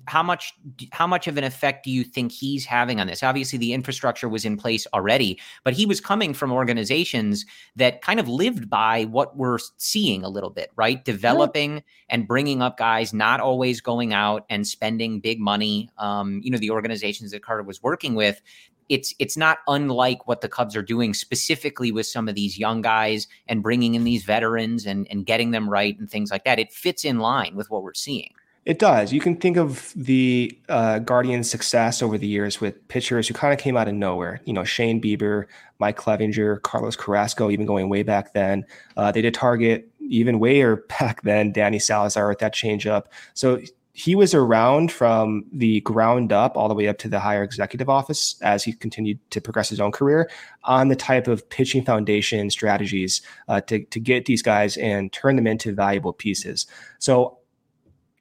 [0.09, 0.53] how much
[0.91, 3.23] how much of an effect do you think he's having on this?
[3.23, 7.45] Obviously, the infrastructure was in place already, but he was coming from organizations
[7.75, 11.05] that kind of lived by what we're seeing a little bit, right?
[11.05, 11.81] Developing yeah.
[12.09, 15.89] and bringing up guys, not always going out and spending big money.
[15.97, 18.41] Um, you know, the organizations that Carter was working with,
[18.89, 22.81] it's it's not unlike what the Cubs are doing specifically with some of these young
[22.81, 26.59] guys and bringing in these veterans and and getting them right and things like that.
[26.59, 28.33] It fits in line with what we're seeing.
[28.65, 29.13] It does.
[29.13, 33.53] You can think of the uh, Guardians' success over the years with pitchers who kind
[33.53, 34.41] of came out of nowhere.
[34.45, 35.45] You know, Shane Bieber,
[35.79, 38.65] Mike Clevinger, Carlos Carrasco, even going way back then.
[38.97, 40.61] Uh, they did target even way
[40.99, 43.05] back then Danny Salazar with that changeup.
[43.33, 43.61] So
[43.99, 47.89] he was around from the ground up all the way up to the higher executive
[47.89, 50.29] office as he continued to progress his own career
[50.63, 55.35] on the type of pitching foundation strategies uh, to, to get these guys and turn
[55.35, 56.65] them into valuable pieces.
[56.99, 57.39] So,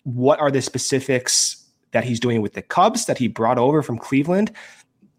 [0.03, 3.99] what are the specifics that he's doing with the Cubs that he brought over from
[3.99, 4.51] Cleveland?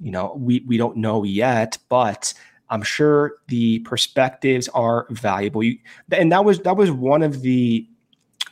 [0.02, 2.34] You know, we, we don't know yet, but
[2.70, 5.64] I'm sure the perspectives are valuable.
[5.64, 5.78] You,
[6.12, 7.88] and that was that was one of the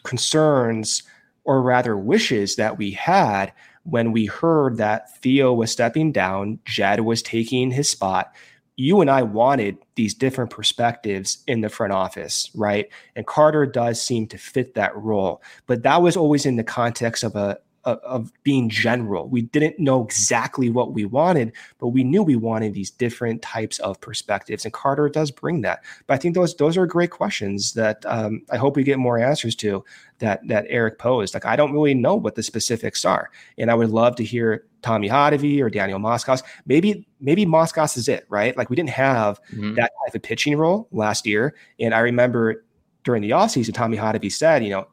[0.04, 1.04] concerns
[1.48, 7.00] or rather wishes that we had when we heard that Theo was stepping down, Jed
[7.00, 8.34] was taking his spot.
[8.76, 12.90] You and I wanted these different perspectives in the front office, right?
[13.16, 15.42] And Carter does seem to fit that role.
[15.68, 17.58] But that was always in the context of a
[17.88, 19.30] of, of being general.
[19.30, 23.80] We didn't know exactly what we wanted, but we knew we wanted these different types
[23.80, 24.66] of perspectives.
[24.66, 25.84] And Carter does bring that.
[26.06, 29.18] But I think those those are great questions that um, I hope we get more
[29.18, 29.86] answers to
[30.20, 31.34] that that Eric posed.
[31.34, 34.66] Like I don't really know what the specifics are, and I would love to hear
[34.82, 36.44] Tommy Hottovy or Daniel Moskos.
[36.66, 38.56] Maybe maybe Moskos is it, right?
[38.58, 39.76] Like we didn't have mm-hmm.
[39.76, 42.66] that type of pitching role last year, and I remember
[43.06, 44.88] during the offseason, Tommy Hottovy said, you know,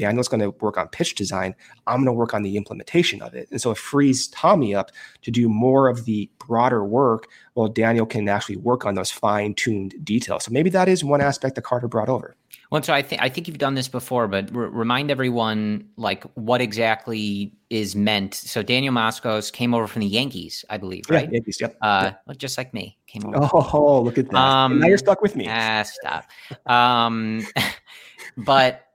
[0.00, 1.54] Daniel's going to work on pitch design.
[1.86, 3.48] I'm going to work on the implementation of it.
[3.50, 4.90] And so it frees Tommy up
[5.20, 9.52] to do more of the broader work while Daniel can actually work on those fine
[9.52, 10.44] tuned details.
[10.44, 12.34] So maybe that is one aspect that Carter brought over.
[12.70, 16.60] Well, so I think I think you've done this before, but remind everyone like what
[16.60, 18.32] exactly is meant.
[18.34, 21.24] So Daniel Moskos came over from the Yankees, I believe, right?
[21.24, 21.76] Yeah, Yankees, yep.
[21.82, 22.38] Uh, yep.
[22.38, 23.50] just like me, came over.
[23.52, 24.36] Oh, look at that!
[24.36, 25.46] Um, now you're stuck with me.
[25.48, 26.26] Ah, stop.
[26.64, 27.44] Um,
[28.36, 28.86] but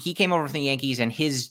[0.00, 1.50] he came over from the Yankees, and his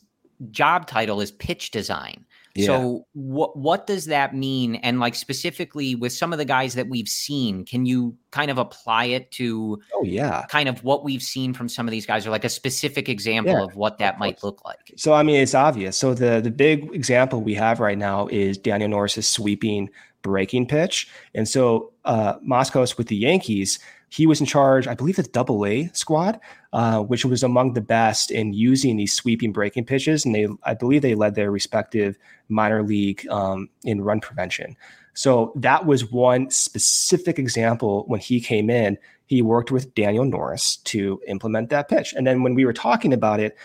[0.51, 2.25] job title is pitch design.
[2.55, 2.65] Yeah.
[2.65, 4.75] So what what does that mean?
[4.75, 8.57] And like specifically with some of the guys that we've seen, can you kind of
[8.57, 12.25] apply it to oh yeah, kind of what we've seen from some of these guys
[12.25, 14.91] or like a specific example yeah, of what that might look like?
[14.97, 15.95] So I mean it's obvious.
[15.95, 19.89] So the the big example we have right now is Daniel Norris's sweeping
[20.21, 21.07] breaking pitch.
[21.35, 23.79] And so uh Moskos with the Yankees
[24.09, 26.39] he was in charge, I believe, the double A squad,
[26.73, 30.25] uh, which was among the best in using these sweeping breaking pitches.
[30.25, 32.17] And they, I believe, they led their respective
[32.49, 34.75] minor league um, in run prevention.
[35.13, 38.97] So that was one specific example when he came in.
[39.25, 42.13] He worked with Daniel Norris to implement that pitch.
[42.13, 43.55] And then when we were talking about it,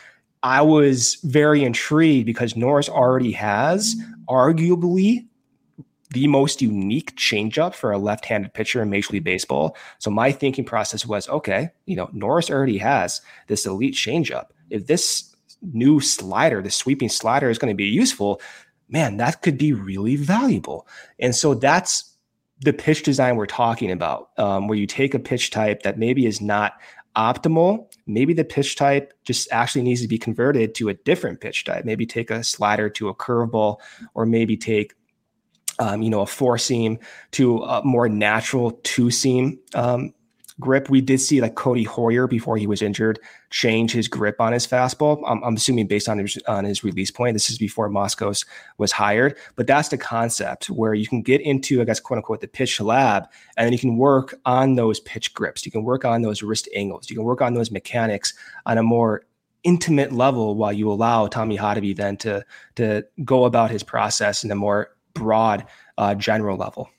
[0.42, 3.96] I was very intrigued because Norris already has
[4.28, 5.26] arguably
[6.14, 9.76] the most unique changeup for a left-handed pitcher in Major League Baseball.
[9.98, 14.46] So my thinking process was, okay, you know, Norris already has this elite changeup.
[14.70, 18.40] If this new slider, the sweeping slider, is going to be useful,
[18.88, 20.86] man, that could be really valuable.
[21.18, 22.16] And so that's
[22.60, 26.24] the pitch design we're talking about, um, where you take a pitch type that maybe
[26.26, 26.74] is not
[27.16, 27.86] optimal.
[28.06, 31.84] Maybe the pitch type just actually needs to be converted to a different pitch type.
[31.84, 33.78] Maybe take a slider to a curveball,
[34.14, 34.94] or maybe take
[35.78, 36.98] um, you know, a four seam
[37.32, 40.14] to a more natural two seam um,
[40.60, 40.88] grip.
[40.88, 43.18] We did see like Codi Heuer before he was injured
[43.50, 45.22] change his grip on his fastball.
[45.26, 47.34] I'm, I'm assuming based on his, on his release point.
[47.34, 48.44] This is before Moskos
[48.78, 52.40] was hired, but that's the concept where you can get into, I guess, quote unquote,
[52.40, 55.64] the pitch lab, and then you can work on those pitch grips.
[55.64, 57.08] You can work on those wrist angles.
[57.08, 58.34] You can work on those mechanics
[58.66, 59.24] on a more
[59.62, 62.44] intimate level while you allow Tommy Hottovy then to
[62.74, 65.66] to go about his process in a more broad
[65.98, 66.90] uh, general level.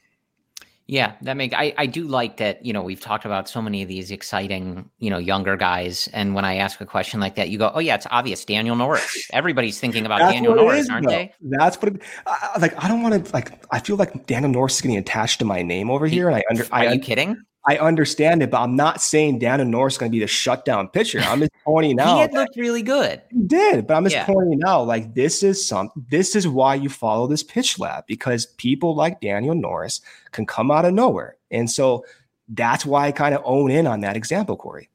[0.87, 3.81] Yeah, that make I, I do like that, you know, we've talked about so many
[3.81, 6.07] of these exciting, you know, younger guys.
[6.13, 8.45] And when I ask a question like that, you go, Oh yeah, it's obvious.
[8.45, 9.27] Daniel Norris.
[9.33, 11.13] Everybody's thinking about Daniel Norris, is, aren't though.
[11.13, 11.33] they?
[11.41, 14.75] That's what it, I, like I don't want to like I feel like Daniel Norris
[14.75, 16.29] is getting attached to my name over here.
[16.29, 17.35] And I under Are I, you kidding?
[17.67, 20.87] I understand it, but I'm not saying Daniel Norris is going to be the shutdown
[20.87, 21.19] pitcher.
[21.21, 22.15] I'm just pointing out.
[22.15, 23.21] he had looked really good.
[23.31, 24.25] He did, but I'm just yeah.
[24.25, 25.89] pointing out like this is some.
[26.09, 30.01] This is why you follow this pitch lab because people like Daniel Norris
[30.31, 32.05] can come out of nowhere, and so
[32.49, 34.89] that's why I kind of own in on that example, Corey.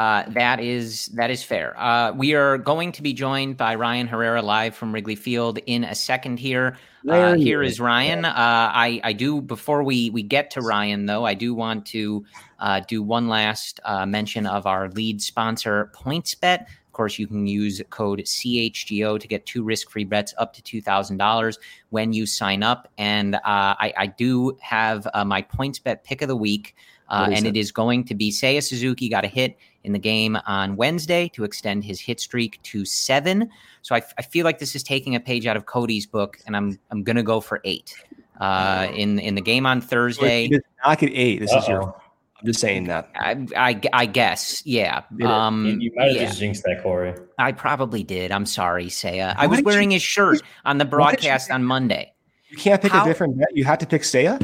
[0.00, 1.78] Uh, that is that is fair.
[1.78, 5.84] Uh, we are going to be joined by Ryan Herrera live from Wrigley Field in
[5.84, 6.78] a second here.
[7.06, 8.24] Uh, here is Ryan.
[8.24, 12.24] Uh, I I do before we we get to Ryan though, I do want to
[12.60, 16.62] uh, do one last uh, mention of our lead sponsor, PointsBet.
[16.62, 20.80] Of course, you can use code CHGO to get two risk-free bets up to two
[20.80, 21.58] thousand dollars
[21.90, 22.88] when you sign up.
[22.96, 26.74] And I, I do have my PointsBet pick of the week.
[27.10, 27.56] Uh, and it?
[27.56, 31.28] it is going to be Seiya Suzuki got a hit in the game on Wednesday
[31.30, 33.50] to extend his hit streak to seven.
[33.82, 36.56] So I, I feel like this is taking a page out of Cody's book, and
[36.56, 37.94] I'm I'm gonna go for eight.
[38.40, 40.48] Uh, in in the game on Thursday,
[40.84, 41.40] knock at eight.
[41.40, 41.58] This Uh-oh.
[41.58, 41.82] is your.
[41.82, 43.10] I'm just saying that.
[43.16, 45.02] I I, I guess, yeah.
[45.24, 46.26] Um, you, you might have yeah.
[46.26, 47.14] just jinxed that, Corey.
[47.38, 48.32] I probably did.
[48.32, 49.34] I'm sorry, Seiya.
[49.36, 52.14] I was wearing you, his shirt on the broadcast on Monday.
[52.48, 53.04] You can't pick How?
[53.04, 53.48] a different bet.
[53.52, 54.40] You have to pick Seiya.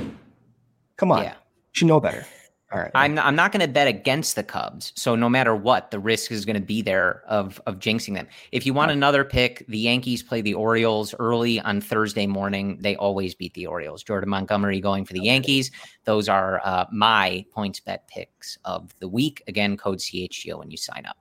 [0.99, 1.33] Come on, yeah.
[1.33, 1.39] you
[1.73, 2.27] should know better.
[2.73, 2.91] All right.
[2.97, 4.93] I'm not, I'm not going to bet against the Cubs.
[4.97, 8.27] So no matter what, the risk is going to be there of of jinxing them.
[8.51, 12.79] If you want another pick, the Yankees play the Orioles early on Thursday morning.
[12.81, 14.03] They always beat the Orioles.
[14.03, 15.71] Jordan Montgomery going for the Yankees.
[16.05, 19.45] Those are uh, my PointsBet picks of the week.
[19.47, 21.17] Again, code CHGO when you sign up.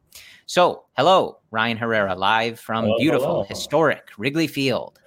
[0.48, 3.44] So hello, Ryan Herrera, live from hello, beautiful, hello.
[3.44, 4.98] historic Wrigley Field.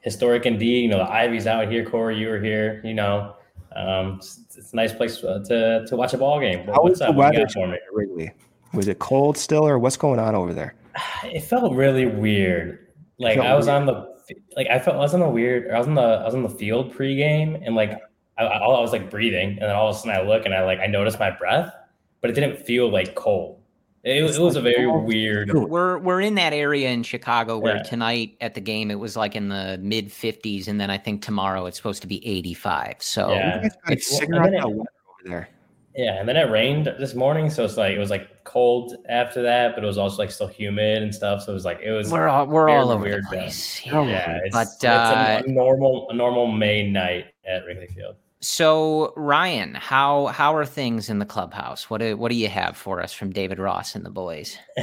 [0.00, 0.84] Historic indeed.
[0.84, 1.84] You know the Ivy's out here.
[1.84, 2.80] Corey, you were here.
[2.82, 3.34] You know
[3.76, 6.66] um, it's, it's, a nice place uh, to to watch a ball game.
[6.66, 7.78] How what's the weather for me?
[7.92, 8.32] Wrigley?
[8.74, 10.74] Was it cold still, or what's going on over there?
[11.24, 12.88] It felt really weird.
[13.18, 13.82] Like I was weird.
[13.82, 14.12] on the
[14.56, 15.70] like I felt I was on the weird.
[15.70, 17.92] I was on the I was on the field pregame, and like
[18.38, 20.64] I, I was like breathing, and then all of a sudden I look and I
[20.64, 21.72] like I noticed my breath,
[22.20, 23.61] but it didn't feel like cold.
[24.04, 25.52] It, it was a very weird.
[25.52, 27.82] We're we're in that area in Chicago where yeah.
[27.82, 31.22] tonight at the game it was like in the mid 50s, and then I think
[31.22, 32.96] tomorrow it's supposed to be 85.
[32.98, 34.84] So yeah, it's well, it, over
[35.24, 35.48] there.
[35.94, 39.42] Yeah, and then it rained this morning, so it's like it was like cold after
[39.42, 41.42] that, but it was also like still humid and stuff.
[41.42, 42.10] So it was like it was.
[42.10, 43.84] We're all we're all over the place.
[43.86, 48.16] Yeah, yeah it's, but it's uh, a normal a normal May night at Wrigley Field.
[48.42, 51.88] So Ryan, how how are things in the clubhouse?
[51.88, 54.58] What do what do you have for us from David Ross and the boys?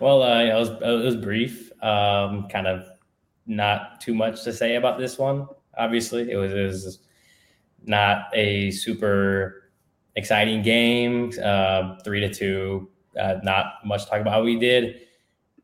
[0.00, 1.70] well, uh, it was it was brief.
[1.82, 2.84] Um, kind of
[3.46, 5.46] not too much to say about this one.
[5.78, 6.98] Obviously, it was, it was
[7.84, 9.70] not a super
[10.16, 11.32] exciting game.
[11.42, 12.90] Uh, three to two.
[13.18, 14.44] Uh, not much to talk about.
[14.44, 15.02] We did.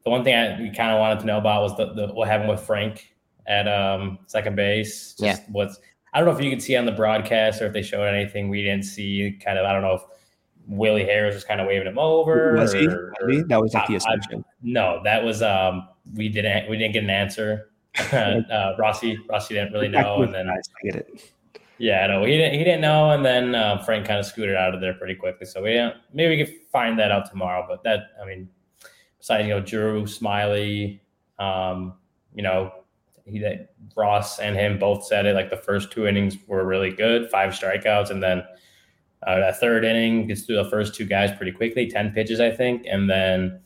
[0.05, 2.29] The one thing I we kind of wanted to know about was the, the what
[2.29, 3.17] happened with Frank
[3.49, 5.17] at um, second base.
[5.19, 5.49] Just yeah.
[5.51, 5.81] what's
[6.17, 8.49] I don't know if you could see on the broadcast or if they showed anything
[8.49, 9.39] we didn't see.
[9.45, 10.03] Kind of, I don't know if
[10.67, 12.55] Willie Harris was kind of waving him over.
[12.55, 12.87] Was he?
[12.89, 14.43] Or, that was the assumption.
[14.49, 17.71] I, no, that was um we didn't we didn't get an answer.
[18.13, 21.33] uh, Rossi Rossi didn't really know, and then I get it.
[21.77, 22.59] Yeah, no, he didn't.
[22.59, 25.45] He didn't know, and then uh, Frank kind of scooted out of there pretty quickly.
[25.45, 27.67] So we didn't, maybe we could find that out tomorrow.
[27.69, 28.49] But that, I mean,
[29.19, 31.01] besides you know Drew Smyly,
[31.39, 31.93] um,
[32.35, 32.73] you know
[33.27, 35.35] he that Ross and him both said it.
[35.35, 38.43] Like the first two innings were really good, five strikeouts, and then
[39.27, 42.51] uh, that third inning gets through the first two guys pretty quickly, ten pitches I
[42.51, 43.61] think, and then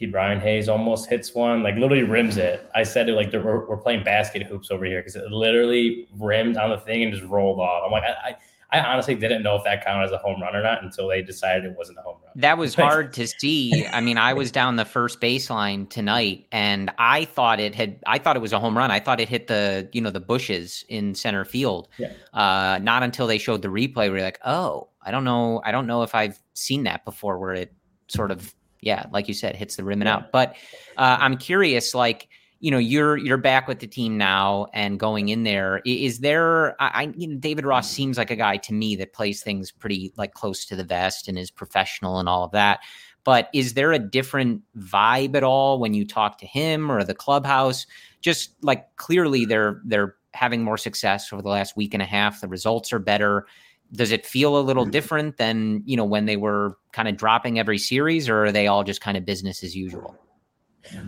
[0.00, 2.70] Ke'Bryan Hayes almost hits one, like literally rims it.
[2.74, 6.56] I said it like we're, we're playing basket hoops over here because it literally rimmed
[6.56, 7.82] on the thing and just rolled off.
[7.84, 8.36] I'm like, I, I
[8.72, 11.22] I honestly didn't know if that counted as a home run or not until they
[11.22, 12.32] decided it wasn't a home run.
[12.36, 13.86] That was hard to see.
[13.86, 18.18] I mean, I was down the first baseline tonight and I thought it had I
[18.18, 18.90] thought it was a home run.
[18.90, 21.88] I thought it hit the, you know, the bushes in center field.
[21.98, 22.12] Yeah.
[22.32, 25.60] Uh, not until they showed the replay we are like, "Oh, I don't know.
[25.64, 27.74] I don't know if I've seen that before where it
[28.06, 30.54] sort of yeah, like you said, hits the rim and out." But
[30.96, 32.28] uh, I'm curious like
[32.60, 36.80] you know you're you're back with the team now and going in there is there
[36.80, 39.72] i, I you know, david ross seems like a guy to me that plays things
[39.72, 42.80] pretty like close to the vest and is professional and all of that
[43.24, 47.14] but is there a different vibe at all when you talk to him or the
[47.14, 47.86] clubhouse?
[48.20, 52.40] Just like clearly they're they're having more success over the last week and a half
[52.40, 53.46] the results are better.
[53.92, 54.92] Does it feel a little mm-hmm.
[54.92, 58.66] different than you know when they were kind of dropping every series or are they
[58.66, 60.16] all just kind of business as usual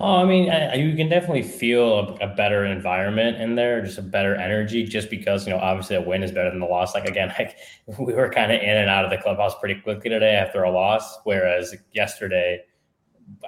[0.00, 3.98] Oh, I mean, I, you can definitely feel a, a, better environment in there, just
[3.98, 6.94] a better energy, just because you know, obviously, a win is better than the loss.
[6.94, 7.56] Like again, like
[7.98, 10.70] we were kind of in and out of the clubhouse pretty quickly today after a
[10.70, 12.60] loss, whereas yesterday,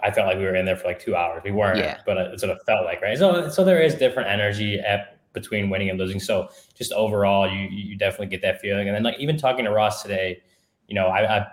[0.03, 1.43] I felt like we were in there for like two hours.
[1.45, 1.99] We weren't, yeah.
[2.07, 3.19] but it sort of felt like right.
[3.19, 6.21] So, so there is different energy at between winning and losing.
[6.21, 8.89] So, just overall, you you definitely get that feeling.
[8.89, 10.43] And then, like even talking to Ross today,
[10.89, 11.47] you know, I, I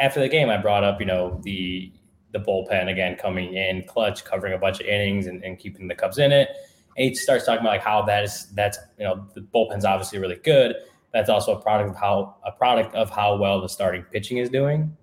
[0.00, 1.92] after the game, I brought up, you know, the
[2.32, 5.94] the bullpen again coming in clutch, covering a bunch of innings and, and keeping the
[5.94, 6.48] Cubs in it.
[6.96, 10.18] And he starts talking about like how that is that's you know the bullpen's obviously
[10.18, 10.76] really good.
[11.12, 14.48] That's also a product of how a product of how well the starting pitching is
[14.48, 14.96] doing.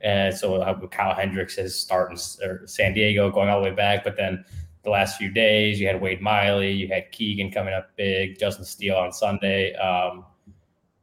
[0.00, 4.04] And so uh, Kyle Hendricks is starting or San Diego going all the way back,
[4.04, 4.44] but then
[4.84, 8.64] the last few days you had Wade Miley, you had Keegan coming up big, Justin
[8.64, 9.74] Steele on Sunday.
[9.74, 10.24] Um,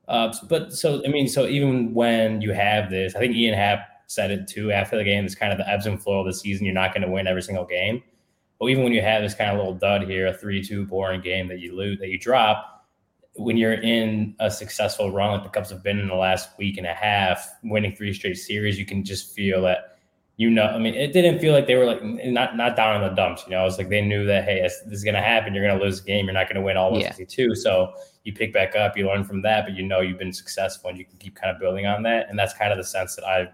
[0.08, 3.88] uh, but so I mean, so even when you have this, I think Ian Happ
[4.08, 5.26] said it too after the game.
[5.26, 6.66] It's kind of the ebbs and flow of the season.
[6.66, 8.04] You're not going to win every single game.
[8.60, 11.48] But even when you have this kind of little dud here, a three-two boring game
[11.50, 12.76] that you lose, that you drop,
[13.36, 16.78] when you're in a successful run like the Cubs have been in the last week
[16.78, 19.98] and a half, winning three straight series, you can just feel that
[20.38, 20.66] you know.
[20.66, 23.44] I mean, it didn't feel like they were like not not down in the dumps.
[23.46, 25.54] You know, it's like they knew that hey, this is going to happen.
[25.54, 26.26] You're going to lose a game.
[26.26, 27.42] You're not going to win all 162.
[27.42, 27.48] Yeah.
[27.56, 27.94] So
[28.24, 30.98] you pick back up, you learn from that, but you know you've been successful and
[30.98, 32.28] you can keep kind of building on that.
[32.30, 33.50] And that's kind of the sense that I've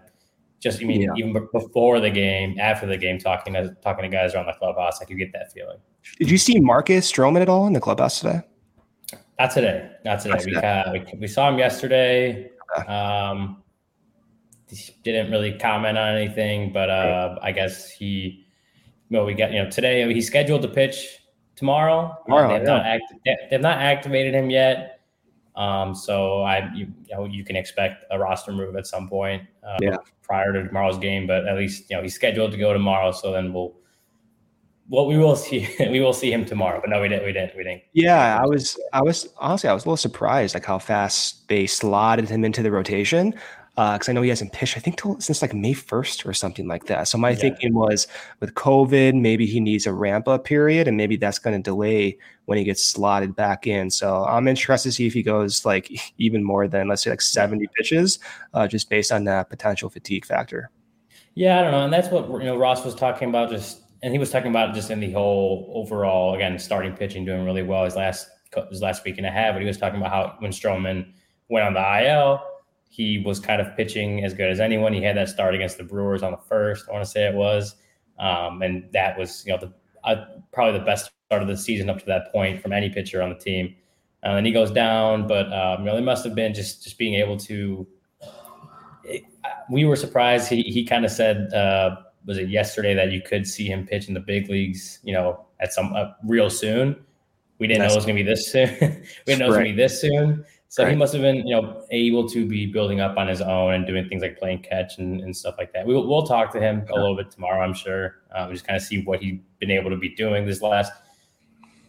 [0.62, 1.10] just I mean, yeah.
[1.16, 5.02] even before the game, after the game, talking to talking to guys around the clubhouse,
[5.02, 5.78] I could get that feeling.
[6.18, 8.42] Did you see Marcus Stroman at all in the clubhouse today?
[9.40, 9.90] Not today.
[10.04, 10.34] Not today.
[10.34, 10.84] Not today.
[10.92, 12.50] We, we, we saw him yesterday.
[12.86, 13.62] Um,
[15.02, 18.46] didn't really comment on anything, but uh, I guess he.
[19.10, 20.10] Well, we got you know today.
[20.14, 21.18] He's scheduled to pitch
[21.56, 22.16] tomorrow.
[22.24, 22.74] tomorrow uh, they've, yeah.
[22.74, 23.14] not act,
[23.50, 25.00] they've not activated him yet.
[25.56, 29.42] Um, so I, you, you, know, you can expect a roster move at some point
[29.62, 29.96] uh, yeah.
[30.32, 33.12] Prior to tomorrow's game, but at least you know he's scheduled to go tomorrow.
[33.12, 33.74] So then we'll,
[34.88, 36.80] well, we will see, we will see him tomorrow.
[36.80, 37.82] But no, we didn't, we didn't, we didn't.
[37.92, 41.66] Yeah, I was, I was honestly, I was a little surprised like how fast they
[41.66, 43.34] slotted him into the rotation
[43.74, 46.34] because uh, I know he hasn't pitched, I think, till, since like May 1st or
[46.34, 47.08] something like that.
[47.08, 47.36] So my yeah.
[47.36, 48.06] thinking was
[48.40, 52.18] with COVID, maybe he needs a ramp up period, and maybe that's going to delay
[52.44, 53.90] when he gets slotted back in.
[53.90, 57.22] So I'm interested to see if he goes like even more than let's say like
[57.22, 58.18] 70 pitches,
[58.52, 60.70] uh, just based on that potential fatigue factor.
[61.34, 63.48] Yeah, I don't know, and that's what you know Ross was talking about.
[63.48, 67.46] Just and he was talking about just in the whole overall again starting pitching doing
[67.46, 68.28] really well his last
[68.68, 69.54] his last week and a half.
[69.54, 71.10] But he was talking about how when Stroman
[71.48, 72.51] went on the IL
[72.92, 74.92] he was kind of pitching as good as anyone.
[74.92, 77.34] He had that start against the Brewers on the first, I want to say it
[77.34, 77.76] was,
[78.18, 79.72] um, and that was you know the
[80.04, 83.22] uh, probably the best start of the season up to that point from any pitcher
[83.22, 83.74] on the team.
[84.22, 86.98] Uh, and he goes down, but um, you know they must have been just just
[86.98, 87.86] being able to.
[89.04, 89.22] It,
[89.70, 90.50] we were surprised.
[90.50, 94.06] He he kind of said uh, was it yesterday that you could see him pitch
[94.06, 96.94] in the big leagues, you know, at some uh, real soon.
[97.58, 98.68] We didn't That's, know it was going to be this soon.
[98.80, 100.44] we didn't know it was going to be this soon.
[100.72, 100.92] So right.
[100.92, 103.86] he must have been, you know, able to be building up on his own and
[103.86, 105.86] doing things like playing catch and, and stuff like that.
[105.86, 108.22] We, will we'll talk to him a little bit tomorrow, I'm sure.
[108.34, 110.90] Um, just kind of see what he's been able to be doing this last,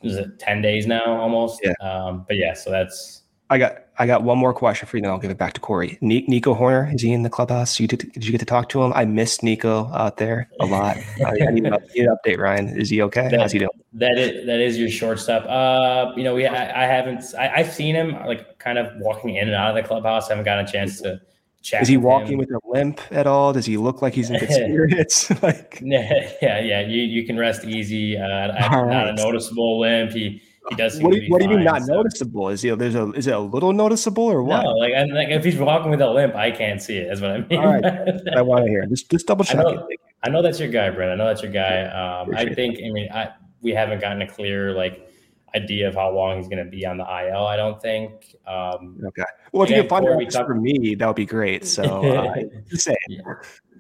[0.02, 1.62] is it 10 days now almost?
[1.64, 1.72] Yeah.
[1.80, 5.12] Um, but yeah, so that's, I got I got one more question for you, then
[5.12, 6.00] I'll give it back to Corey.
[6.02, 7.80] Nico Hoerner is he in the clubhouse?
[7.80, 8.92] You did, did you get to talk to him?
[8.96, 10.98] I missed Nico out there a lot.
[11.24, 12.70] I need, an update, Ryan.
[12.70, 13.30] Is he okay?
[13.30, 13.70] That, How's he doing?
[13.94, 15.46] That is that is your shortstop.
[15.46, 19.36] Uh, you know, we I, I haven't I, have seen him like kind of walking
[19.36, 20.28] in and out of the clubhouse.
[20.28, 21.22] I haven't gotten a chance to
[21.62, 21.82] chat.
[21.84, 22.40] Is he walking him.
[22.40, 23.54] with a limp at all?
[23.54, 25.30] Does he look like he's in good spirits?
[25.44, 26.82] like yeah, yeah, yeah.
[26.82, 28.18] You you can rest easy.
[28.18, 29.08] Uh, not right.
[29.10, 30.12] a noticeable limp.
[30.12, 31.02] He he does.
[31.02, 31.94] What, do you, what do you mean not so.
[31.94, 32.50] noticeable?
[32.50, 34.64] Is he there's a is it a little noticeable or what?
[34.64, 37.12] No, like, and, like if he's walking with a limp, I can't see it.
[37.12, 37.60] Is what I mean.
[37.60, 37.86] All right,
[38.36, 38.86] I want to hear.
[38.86, 39.60] Just just double check.
[39.60, 39.88] I know,
[40.24, 41.12] I know that's your guy, Brent.
[41.12, 41.84] I know that's your guy.
[41.84, 42.80] Um, I think.
[42.80, 45.10] I mean, I we haven't gotten a clear like
[45.56, 47.46] idea of how long he's going to be on the IL.
[47.46, 48.36] I don't think.
[48.48, 49.24] Um, okay.
[49.52, 51.66] Well, if you can find it for me, that would be great.
[51.66, 52.36] So, uh,
[52.70, 52.96] say.
[53.08, 53.22] Yeah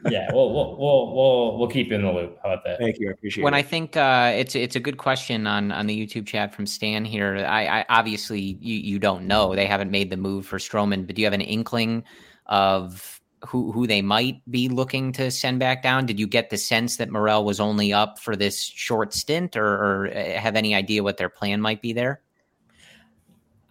[0.09, 2.37] yeah, we'll, we'll we'll we'll we'll keep you in the loop.
[2.43, 2.79] How about that?
[2.79, 3.57] Thank you, I appreciate when it.
[3.57, 6.65] When I think uh, it's it's a good question on on the YouTube chat from
[6.65, 7.45] Stan here.
[7.47, 11.15] I, I obviously you you don't know they haven't made the move for Stroman, but
[11.15, 12.03] do you have an inkling
[12.47, 16.05] of who who they might be looking to send back down?
[16.05, 19.65] Did you get the sense that Morel was only up for this short stint, or,
[19.65, 22.21] or uh, have any idea what their plan might be there?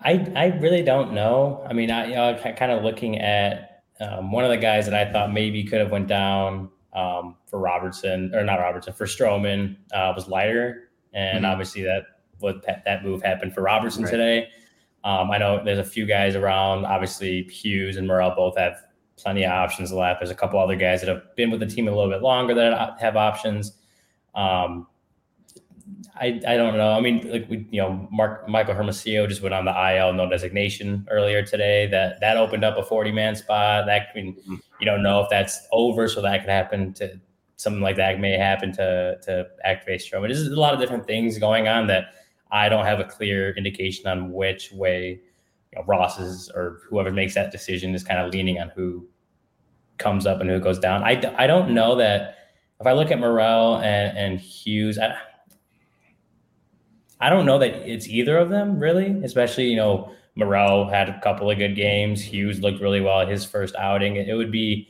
[0.01, 1.65] I I really don't know.
[1.69, 4.95] I mean, I you know, kind of looking at um, one of the guys that
[4.95, 9.77] I thought maybe could have went down um, for Robertson or not Robertson for Stroman
[9.93, 11.47] uh, was Leiter, and mm-hmm.
[11.47, 12.05] obviously that
[12.41, 14.11] what that move happened for Robertson right.
[14.11, 14.49] today.
[15.05, 16.85] Um, I know there's a few guys around.
[16.85, 18.83] Obviously, Hughes and Morel both have
[19.23, 20.21] plenty of options left.
[20.21, 22.55] There's a couple other guys that have been with the team a little bit longer
[22.55, 23.73] that have options.
[24.35, 24.87] Um,
[26.21, 26.93] I, I don't know.
[26.93, 30.29] I mean, like we, you know, Mark Michael Hermosillo just went on the IL no
[30.29, 31.87] designation earlier today.
[31.87, 33.87] That that opened up a 40 man spot.
[33.87, 34.57] That mm-hmm.
[34.81, 37.21] you don't know if that's over, so that could happen to
[37.57, 40.29] something like that may happen to to activate Stroman.
[40.29, 42.15] There's a lot of different things going on that
[42.51, 45.21] I don't have a clear indication on which way
[45.73, 49.09] you know, Ross's or whoever makes that decision is kind of leaning on who
[49.99, 51.03] comes up and who goes down.
[51.03, 52.37] I, I don't know that
[52.81, 55.17] if I look at Morel and, and Hughes, I,
[57.21, 61.21] I don't know that it's either of them really, especially, you know, Morel had a
[61.21, 62.21] couple of good games.
[62.21, 64.17] Hughes looked really well at his first outing.
[64.17, 64.89] It, would be,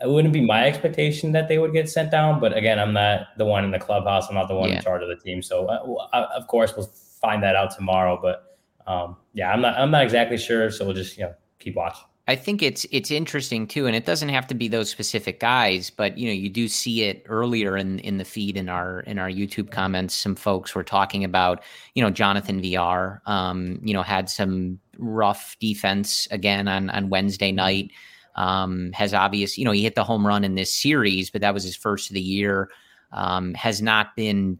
[0.00, 2.40] it wouldn't be my expectation that they would get sent down.
[2.40, 4.28] But again, I'm not the one in the clubhouse.
[4.28, 4.76] I'm not the one yeah.
[4.76, 5.42] in charge of the team.
[5.42, 6.86] So uh, of course we'll
[7.20, 8.18] find that out tomorrow.
[8.22, 10.70] But um, yeah, I'm not, I'm not exactly sure.
[10.70, 12.06] So we'll just, you know, keep watching.
[12.28, 15.90] I think it's it's interesting too, and it doesn't have to be those specific guys,
[15.90, 19.18] but you know you do see it earlier in in the feed in our in
[19.20, 20.14] our YouTube comments.
[20.14, 21.62] Some folks were talking about
[21.94, 27.52] you know Jonathan Villar, um, you know had some rough defense again on on Wednesday
[27.52, 27.92] night.
[28.34, 31.54] Um, has obvious you know he hit the home run in this series, but that
[31.54, 32.70] was his first of the year.
[33.12, 34.58] Um, has not been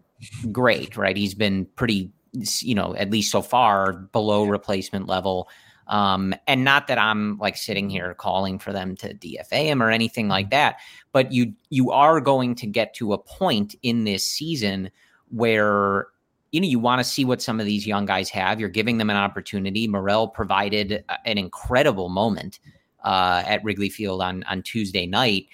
[0.53, 1.17] great, right?
[1.17, 2.13] He's been pretty
[2.61, 5.49] you know at least so far below replacement level.
[5.89, 9.91] Um, and not that I'm like sitting here calling for them to DFA him or
[9.91, 10.51] anything like mm-hmm.
[10.51, 10.81] that,
[11.13, 14.91] but you you are going to get to a point in this season
[15.31, 16.09] where
[16.53, 18.59] you know you want to see what some of these young guys have.
[18.59, 19.87] You're giving them an opportunity.
[19.87, 22.59] Morel provided an incredible moment
[23.05, 25.47] uh, at Wrigley Field on on Tuesday night.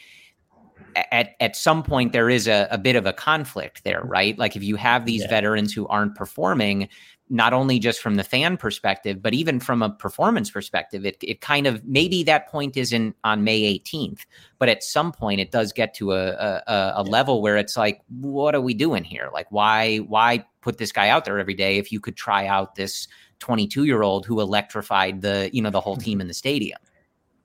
[1.10, 4.38] At at some point, there is a, a bit of a conflict there, right?
[4.38, 5.28] Like if you have these yeah.
[5.28, 6.88] veterans who aren't performing,
[7.28, 11.40] not only just from the fan perspective, but even from a performance perspective, it, it
[11.40, 14.20] kind of maybe that point isn't on May 18th,
[14.58, 16.32] but at some point it does get to a,
[16.66, 19.30] a, a level where it's like, what are we doing here?
[19.32, 22.74] Like, why why put this guy out there every day if you could try out
[22.74, 23.08] this
[23.38, 26.22] 22 year old who electrified the you know the whole team mm-hmm.
[26.22, 26.78] in the stadium?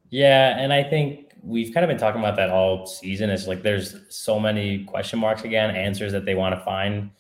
[0.09, 3.30] Yeah, and I think we've kind of been talking about that all season.
[3.30, 7.11] It's like there's so many question marks again, answers that they want to find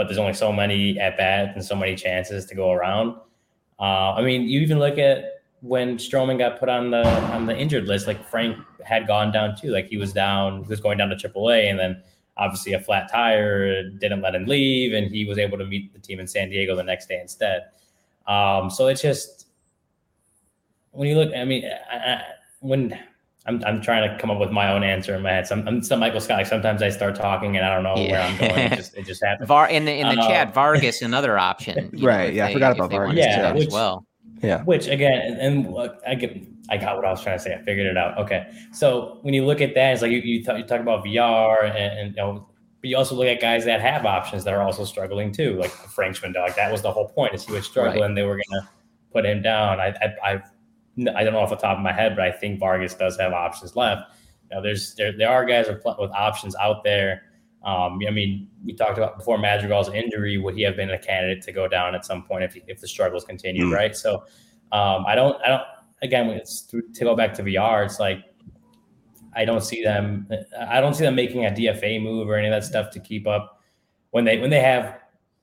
[0.00, 3.14] but there's only so many at bats and so many chances to go around.
[3.78, 7.54] Uh, I mean, you even look at when Stroman got put on the on the
[7.54, 9.68] injured list, like Frank had gone down too.
[9.68, 12.02] Like he was down, he was going down to AAA, and then
[12.38, 15.98] obviously a flat tire didn't let him leave, and he was able to meet the
[15.98, 17.64] team in San Diego the next day instead.
[18.26, 19.48] Um, so it's just
[20.92, 22.22] when you look, I mean, I, I,
[22.60, 22.98] when
[23.46, 25.46] I'm, I'm trying to come up with my own answer in my head.
[25.46, 26.38] Some, I'm some Michael Scott.
[26.38, 28.10] Like sometimes I start talking and I don't know yeah.
[28.10, 28.72] where I'm going.
[28.72, 29.48] It just, it just happens.
[29.48, 31.90] Var in the in the uh, chat, Vargas, another option.
[32.02, 32.28] right.
[32.28, 33.16] Know, yeah, they, I forgot about Vargas.
[33.16, 34.06] Yeah, which, as well.
[34.42, 34.62] Yeah.
[34.64, 36.36] Which again, and, and look, I get,
[36.68, 37.54] I got what I was trying to say.
[37.54, 38.18] I figured it out.
[38.18, 38.46] Okay.
[38.72, 41.64] So when you look at that, it's like you you, talk, you talk about Villar
[41.64, 42.46] and, and you know,
[42.80, 45.70] but you also look at guys that have options that are also struggling too, like
[45.70, 46.42] Frank Schwindel.
[46.42, 47.34] Like that was the whole point.
[47.34, 48.14] Is he was struggling, right.
[48.14, 48.68] they were gonna
[49.12, 49.80] put him down.
[49.80, 50.50] I, I I've
[51.08, 53.32] I don't know off the top of my head, but I think Vargas does have
[53.32, 54.12] options left.
[54.50, 57.22] You know, there's there there are guys with, with options out there.
[57.62, 60.38] Um, I mean, we talked about before Madrigal's injury.
[60.38, 62.88] Would he have been a candidate to go down at some point if if the
[62.88, 63.74] struggles continue, mm.
[63.74, 63.96] right?
[63.96, 64.24] So
[64.72, 65.62] um, I don't I don't
[66.02, 67.84] again it's to, to go back to Villar.
[67.84, 68.24] It's like
[69.34, 70.28] I don't see them.
[70.58, 73.26] I don't see them making a DFA move or any of that stuff to keep
[73.26, 73.60] up
[74.10, 74.98] when they when they have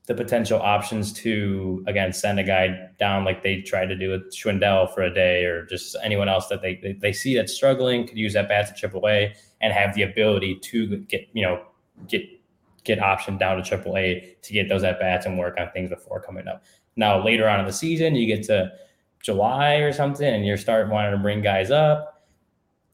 [0.08, 4.34] the potential options to again send a guy down like they tried to do with
[4.34, 8.08] Schwindel for a day or just anyone else that they they, they see that's struggling
[8.08, 11.62] could use that bat to AAA and have the ability to get you know
[12.08, 12.22] get
[12.84, 16.22] get optioned down to AAA to get those at bats and work on things before
[16.22, 16.64] coming up.
[16.96, 18.72] Now later on in the season, you get to
[19.22, 22.24] July or something, and you're starting wanting to bring guys up.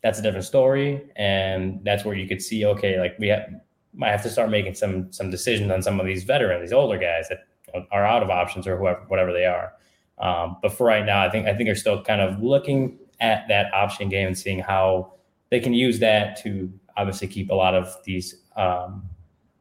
[0.02, 3.48] That's a different story, and that's where you could see okay, like we have
[3.94, 6.98] might have to start making some some decisions on some of these veterans, these older
[6.98, 7.46] guys that
[7.90, 9.72] are out of options or whoever, whatever they are.
[10.18, 13.46] Um, but for right now, I think I think they're still kind of looking at
[13.48, 15.14] that option game and seeing how
[15.50, 19.08] they can use that to obviously keep a lot of these um,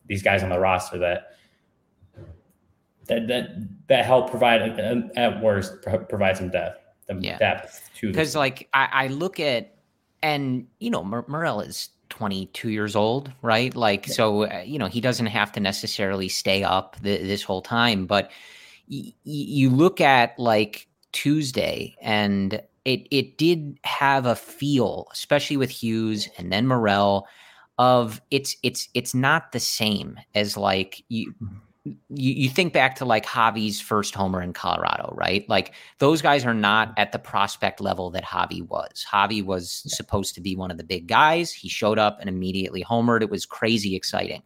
[0.06, 1.30] these guys on the roster that
[3.08, 4.62] that that that help provide
[5.18, 6.80] at worst provide some depth,
[7.20, 7.38] yeah.
[7.38, 9.76] depth to because like I, I look at
[10.22, 13.76] and you know Morel is 22 years old, right?
[13.76, 14.14] Like, yeah.
[14.14, 18.06] so, uh, you know, he doesn't have to necessarily stay up th- this whole time.
[18.06, 18.30] But
[18.88, 25.72] y- you look at like Tuesday, and it, it did have a feel, especially with
[25.72, 27.28] Hughes and then Morel,
[27.80, 32.96] of it's it's it's not the same as like you mm-hmm you, you think back
[32.96, 35.48] to like Javi's first homer in Colorado, right?
[35.50, 39.06] Like those guys are not at the prospect level that Javi was.
[39.12, 41.52] Javi was supposed to be one of the big guys.
[41.52, 43.22] He showed up and immediately homered.
[43.22, 44.44] It was crazy exciting.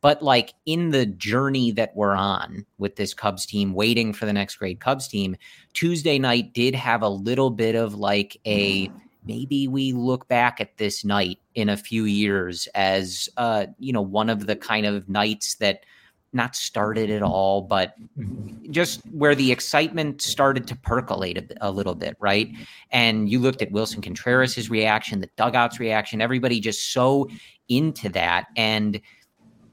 [0.00, 4.32] But like in the journey that we're on with this Cubs team, waiting for the
[4.32, 5.36] next great Cubs team,
[5.72, 8.90] Tuesday night did have a little bit of like a
[9.24, 14.02] maybe we look back at this night in a few years as uh, you know,
[14.02, 15.80] one of the kind of nights that–
[16.32, 18.70] not started at all, but mm-hmm.
[18.70, 22.52] just where the excitement started to percolate a, a, little bit, right?
[22.90, 27.28] And you looked at Willson Contreras' reaction, the dugout's reaction, everybody just so
[27.68, 28.46] into that.
[28.56, 28.96] And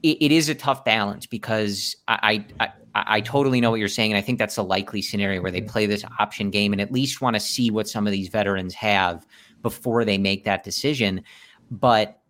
[0.02, 3.88] it, it is a tough balance because I, I, I, I totally know what you're
[3.88, 4.12] saying.
[4.12, 6.92] And I think that's a likely scenario where they play this option game and at
[6.92, 9.26] least want to see what some of these veterans have
[9.62, 11.22] before they make that decision.
[11.70, 12.20] But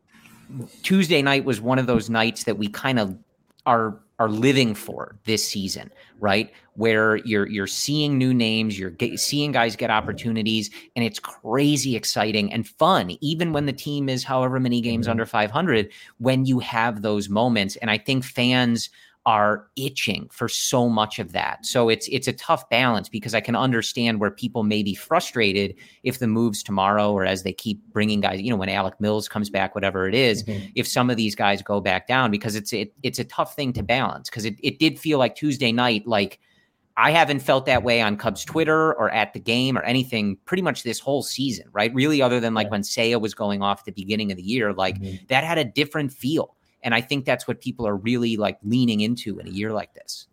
[0.83, 3.19] Tuesday night was one of those nights that we kind of
[3.67, 5.91] are are living for this season,
[6.21, 6.53] right?
[6.75, 11.97] Where you're you're seeing new names, you're get, seeing guys get opportunities, and it's crazy
[11.97, 15.13] exciting and fun, even when the team is however many games mm-hmm.
[15.13, 15.91] under 500.
[16.19, 18.91] When you have those moments, and I think fans
[19.27, 21.65] are itching for so much of that.
[21.65, 25.75] So it's it's a tough balance because I can understand where people may be frustrated
[26.03, 29.29] if the moves tomorrow or as they keep bringing guys, you know, when Alec Mills
[29.29, 30.67] comes back, whatever it is, mm-hmm.
[30.75, 33.73] if some of these guys go back down because it's it, it's a tough thing
[33.73, 36.39] to balance because it, it did feel like Tuesday night like
[36.97, 40.63] I haven't felt that way on Cubs Twitter or at the game or anything pretty
[40.63, 41.93] much this whole season, right?
[41.93, 44.73] Really, other than like when Seiya was going off at the beginning of the year,
[44.73, 45.25] like mm-hmm.
[45.29, 46.55] that had a different feel.
[46.85, 49.95] And I think that's what people are really like leaning into in a year like
[49.95, 50.29] this.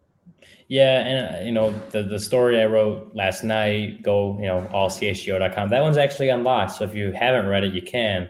[0.71, 4.03] Yeah, and uh, you know the the story I wrote last night.
[4.03, 5.69] Go, you know, allchgo.com.
[5.69, 6.71] That one's actually unlocked.
[6.71, 8.29] So if you haven't read it, you can.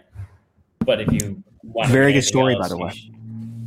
[0.80, 3.11] But if you want very good story, else, by the way.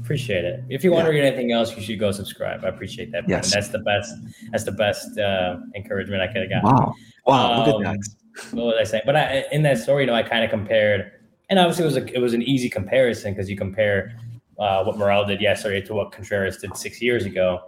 [0.02, 0.64] Appreciate it.
[0.68, 1.12] If you want yeah.
[1.12, 2.64] to read anything else, you should go subscribe.
[2.64, 3.28] I appreciate that.
[3.28, 3.54] Yes.
[3.54, 4.12] that's the best.
[4.50, 6.68] That's the best uh, encouragement I could have gotten.
[6.68, 6.94] Wow!
[7.26, 7.52] Wow!
[7.52, 8.56] Um, look at um, that.
[8.56, 9.04] What was I saying?
[9.06, 11.12] But I, in that story, you know, I kind of compared,
[11.48, 14.18] and obviously it was a, it was an easy comparison because you compare
[14.58, 17.60] uh, what Morel did yesterday to what Contreras did six years ago.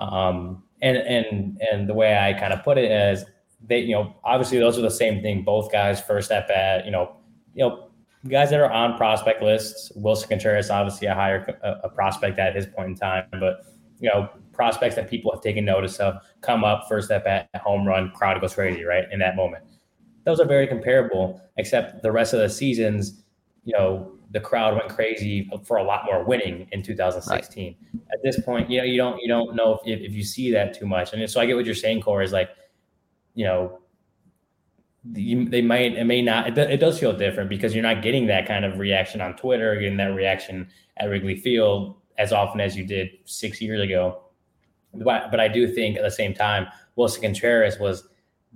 [0.00, 3.24] Um, and and and the way I kind of put it is
[3.64, 5.44] they, you know, obviously those are the same thing.
[5.44, 7.16] Both guys first at bat, you know,
[7.54, 7.90] you know,
[8.28, 9.92] guys that are on prospect lists.
[9.96, 13.64] Willson Contreras, obviously a higher a, a prospect at his point in time, but
[14.00, 17.86] you know, prospects that people have taken notice of come up first at bat, home
[17.86, 19.04] run, crowd goes crazy, right?
[19.12, 19.64] In that moment.
[20.24, 23.22] Those are very comparable, except the rest of the seasons,
[23.64, 27.76] you know, the crowd went crazy for a lot more winning in 2016.
[27.94, 28.02] Right.
[28.12, 30.74] At this point, you know, you don't you don't know if, if you see that
[30.74, 31.12] too much.
[31.12, 32.50] And so I get what you're saying, Corey, is like,
[33.34, 33.78] you know,
[35.14, 38.26] you, they might it may not it, it, does feel different because you're not getting
[38.26, 42.76] that kind of reaction on Twitter, getting that reaction at Wrigley Field as often as
[42.76, 44.22] you did six years ago.
[44.94, 48.08] But but I do think at the same time, Willson Contreras was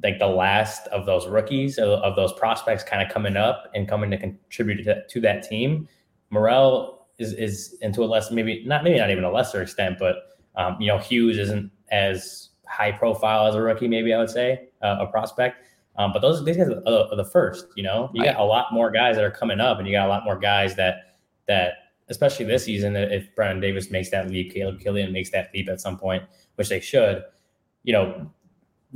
[0.03, 3.89] like the last of those rookies of, of those prospects kind of coming up and
[3.89, 5.89] coming to contribute to, to that team.
[6.31, 10.17] Morel is is into a less maybe not maybe not even a lesser extent, but
[10.57, 13.89] um, you know Hughes isn't as high profile as a rookie.
[13.89, 15.63] Maybe I would say uh, a prospect.
[15.99, 17.67] Um, but those these guys are, are, the first.
[17.75, 20.07] You know, you got a lot more guys that are coming up, and you got
[20.07, 21.17] a lot more guys that
[21.49, 21.75] that
[22.09, 22.97] especially this season.
[22.97, 26.23] If Brennen Davis makes that leap, Caleb Kilian makes that leap at some point,
[26.57, 27.23] which they should.
[27.85, 28.31] You know,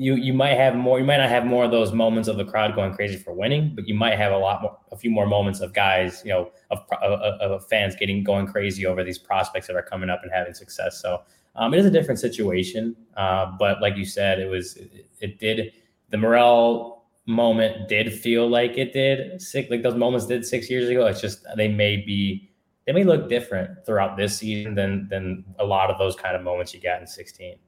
[0.01, 2.45] you you might have more you might not have more of those moments of the
[2.45, 5.27] crowd going crazy for winning but you might have a lot more a few more
[5.27, 9.67] moments of guys you know of, of, of fans getting going crazy over these prospects
[9.67, 11.03] that are coming up and having success.
[11.03, 11.23] So
[11.55, 15.39] um, it is a different situation uh, but like you said it was it, it,
[15.39, 15.73] did
[16.09, 20.89] the morel moment did feel like it did six like those moments did six years
[20.89, 21.07] ago.
[21.07, 22.51] It's just they may be
[22.87, 26.43] they may look different throughout this season than than a lot of those kind of
[26.43, 27.59] moments you got in 16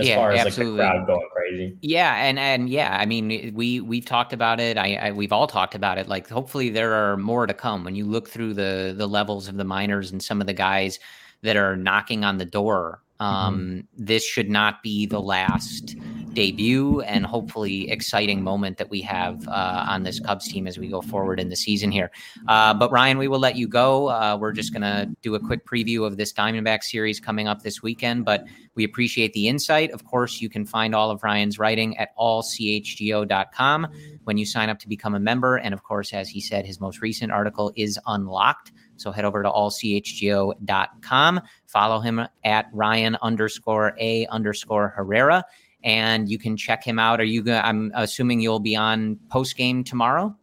[0.00, 0.78] as yeah, far as absolutely.
[0.78, 1.78] like the crowd going crazy.
[1.82, 4.78] Yeah, and and yeah, I mean, we we've talked about it.
[4.78, 6.08] I, I, we've all talked about it.
[6.08, 7.84] Like, hopefully, there are more to come.
[7.84, 10.98] When you look through the the levels of the minors and some of the guys
[11.42, 13.80] that are knocking on the door, um, mm-hmm.
[14.04, 15.96] this should not be the last
[16.32, 20.88] debut and hopefully exciting moment that we have uh, on this Cubs team as we
[20.88, 22.10] go forward in the season here.
[22.48, 24.08] Uh, but Ryan, we will let you go.
[24.08, 27.62] Uh, we're just going to do a quick preview of this Diamondback series coming up
[27.62, 28.24] this weekend.
[28.24, 29.90] But we appreciate the insight.
[29.90, 33.88] Of course, you can find all of Ryan's writing at allchgo.com
[34.24, 35.56] when you sign up to become a member.
[35.56, 38.72] And of course, as he said, his most recent article is unlocked.
[38.96, 41.40] So head over to allchgo.com.
[41.66, 45.44] Follow him at Ryan underscore A underscore Herrera
[45.84, 47.20] and you can check him out.
[47.20, 47.42] Are you?
[47.42, 50.34] Gonna, I'm assuming you'll be on post game tomorrow.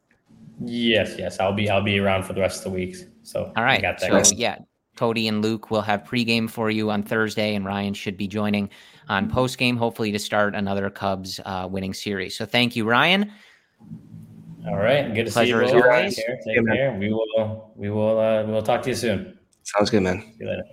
[0.64, 1.70] Yes, yes, I'll be.
[1.70, 2.96] I'll be around for the rest of the week.
[3.24, 3.84] So all right.
[4.00, 4.60] So yeah,
[4.96, 8.70] Cody and Luke will have pregame for you on Thursday, and Ryan should be joining
[9.10, 12.36] on postgame, hopefully to start another Cubs uh, winning series.
[12.36, 13.32] So thank you, Ryan.
[14.68, 15.80] All right, good to Pleasure see you.
[15.80, 16.16] As always.
[16.16, 16.38] Take care.
[16.46, 16.98] Take care.
[17.00, 17.72] We will.
[17.76, 18.20] We will.
[18.20, 19.38] Uh, we will talk to you soon.
[19.64, 20.22] Sounds good, man.
[20.22, 20.64] See you later.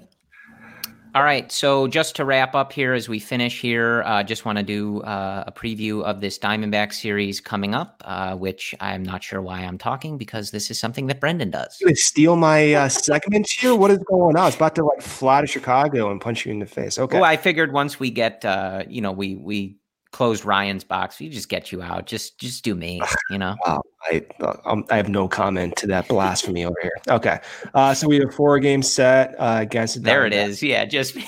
[1.15, 1.51] All right.
[1.53, 5.01] So just to wrap up here as we finish here, uh, just want to do
[5.03, 9.61] uh, a preview of this Diamondback series coming up, uh, which I'm not sure why
[9.61, 11.79] I'm talking because this is something that Brendan does.
[11.81, 13.77] You steal my uh, segment here?
[13.77, 14.37] What is going on?
[14.37, 16.99] I was about to like fly to Chicago and punch you in the face.
[16.99, 17.21] Okay.
[17.21, 19.77] Well, I figured once we get, uh, you know, we we
[20.15, 21.19] closed Ryan's box.
[21.19, 22.07] We just get you out.
[22.07, 23.57] Just just do me, you know.
[23.67, 24.25] Wow, I
[24.65, 26.93] um, I have no comment to that blasphemy over here.
[27.09, 27.41] Okay,
[27.75, 29.97] uh, so we have a four game set uh, against.
[29.97, 30.62] The there it is.
[30.62, 31.19] Yeah, just.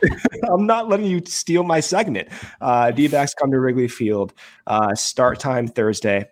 [0.48, 2.28] I'm not letting you steal my segment.
[2.60, 4.32] Uh, D-backs come to Wrigley Field.
[4.64, 6.24] Uh, start time Thursday.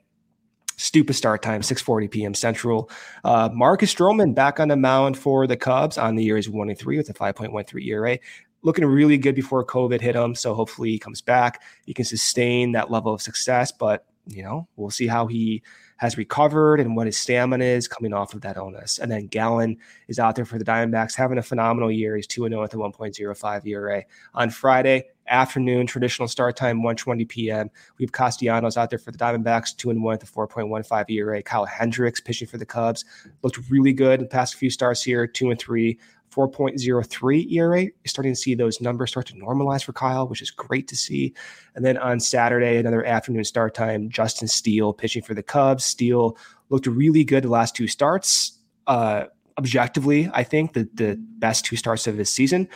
[0.77, 2.35] Stupid start time, 6:40 p.m.
[2.35, 2.89] Central.
[3.25, 6.69] Uh, Marcus Stroman back on the mound for the Cubs on the year is one
[6.69, 8.19] and three with a 5.13 ERA
[8.63, 10.35] looking really good before COVID hit him.
[10.35, 11.63] So hopefully he comes back.
[11.85, 13.73] He can sustain that level of success.
[13.73, 15.63] But, you know, we'll see how he
[15.99, 18.99] has recovered and what his stamina is coming off of that illness.
[18.99, 19.79] And then Gallen
[20.09, 22.17] is out there for the Diamondbacks, having a phenomenal year.
[22.17, 24.05] He's 2 0 with a 1.05 ERA.
[24.35, 27.71] On Friday afternoon, traditional start time, 1:20 p.m.
[27.99, 31.43] We have Castellanos out there for the Diamondbacks, 2 and 1 with a 4.15 ERA.
[31.43, 33.05] Kyle Hendricks pitching for the Cubs.
[33.43, 35.99] Looked really good in the past few starts here, 2 and 3
[36.37, 37.83] 4.03 ERA.
[37.83, 40.97] You're starting to see those numbers start to normalize for Kyle, which is great to
[40.97, 41.33] see.
[41.75, 45.85] And then on Saturday, another afternoon start time, Justin Steele pitching for the Cubs.
[45.85, 46.37] Steele
[46.69, 48.59] looked really good the last two starts.
[48.87, 49.25] Uh,
[49.59, 52.69] objectively, I think the the best two starts of his season.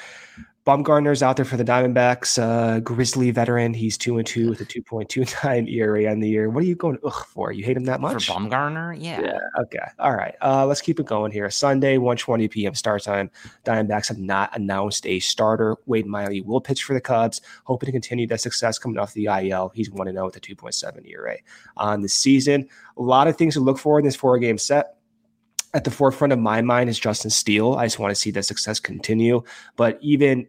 [0.67, 3.73] Bumgarner's out there for the Diamondbacks, uh, Grizzly veteran.
[3.73, 6.51] He's two and two with a 2.29 ERA on the year.
[6.51, 7.51] What are you going ugh for?
[7.51, 8.27] You hate him that much?
[8.27, 8.95] For Bumgarner?
[8.99, 9.23] Yeah.
[9.23, 9.39] Yeah.
[9.59, 9.79] Okay.
[9.99, 10.35] All right.
[10.43, 11.49] Uh, let's keep it going here.
[11.49, 12.75] Sunday, 1:20 p.m.
[12.75, 13.31] start time.
[13.65, 15.77] Diamondbacks have not announced a starter.
[15.87, 19.27] Wade Miley will pitch for the Cubs, hoping to continue that success coming off the
[19.27, 19.73] IL.
[19.75, 21.37] He's 1 and 0 with a 2.7 ERA
[21.79, 22.69] on the season.
[22.99, 24.97] A lot of things to look for in this four game set
[25.73, 27.75] at the forefront of my mind is Justin Steele.
[27.75, 29.43] I just want to see that success continue.
[29.77, 30.49] But even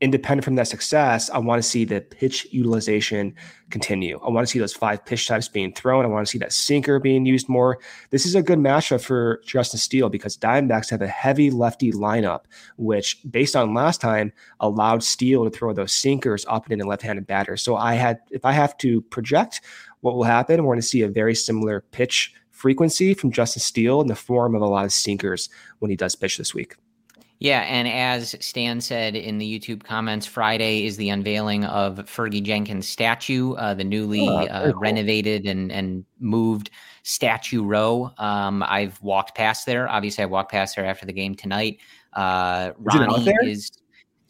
[0.00, 3.34] independent from that success, I want to see the pitch utilization
[3.68, 4.18] continue.
[4.24, 6.06] I want to see those five pitch types being thrown.
[6.06, 7.78] I want to see that sinker being used more.
[8.08, 12.44] This is a good matchup for Justin Steele because Diamondbacks have a heavy lefty lineup,
[12.78, 16.88] which, based on last time, allowed Steele to throw those sinkers up and in a
[16.88, 17.58] left-handed batter.
[17.58, 19.60] So I had, if I have to project
[20.00, 24.02] what will happen, we're going to see a very similar pitch frequency from Justin Steele
[24.02, 25.48] in the form of a lot of sinkers
[25.78, 26.76] when he does pitch this week.
[27.38, 32.42] Yeah, and as Stan said in the YouTube comments, Friday is the unveiling of Fergie
[32.42, 34.80] Jenkins' statue, uh, the newly oh, uh, cool.
[34.80, 36.68] renovated and and moved
[37.02, 38.10] statue row.
[38.18, 39.88] Um, I've walked past there.
[39.88, 41.78] Obviously, I walked past there after the game tonight.
[42.12, 43.70] Uh, Ronnie is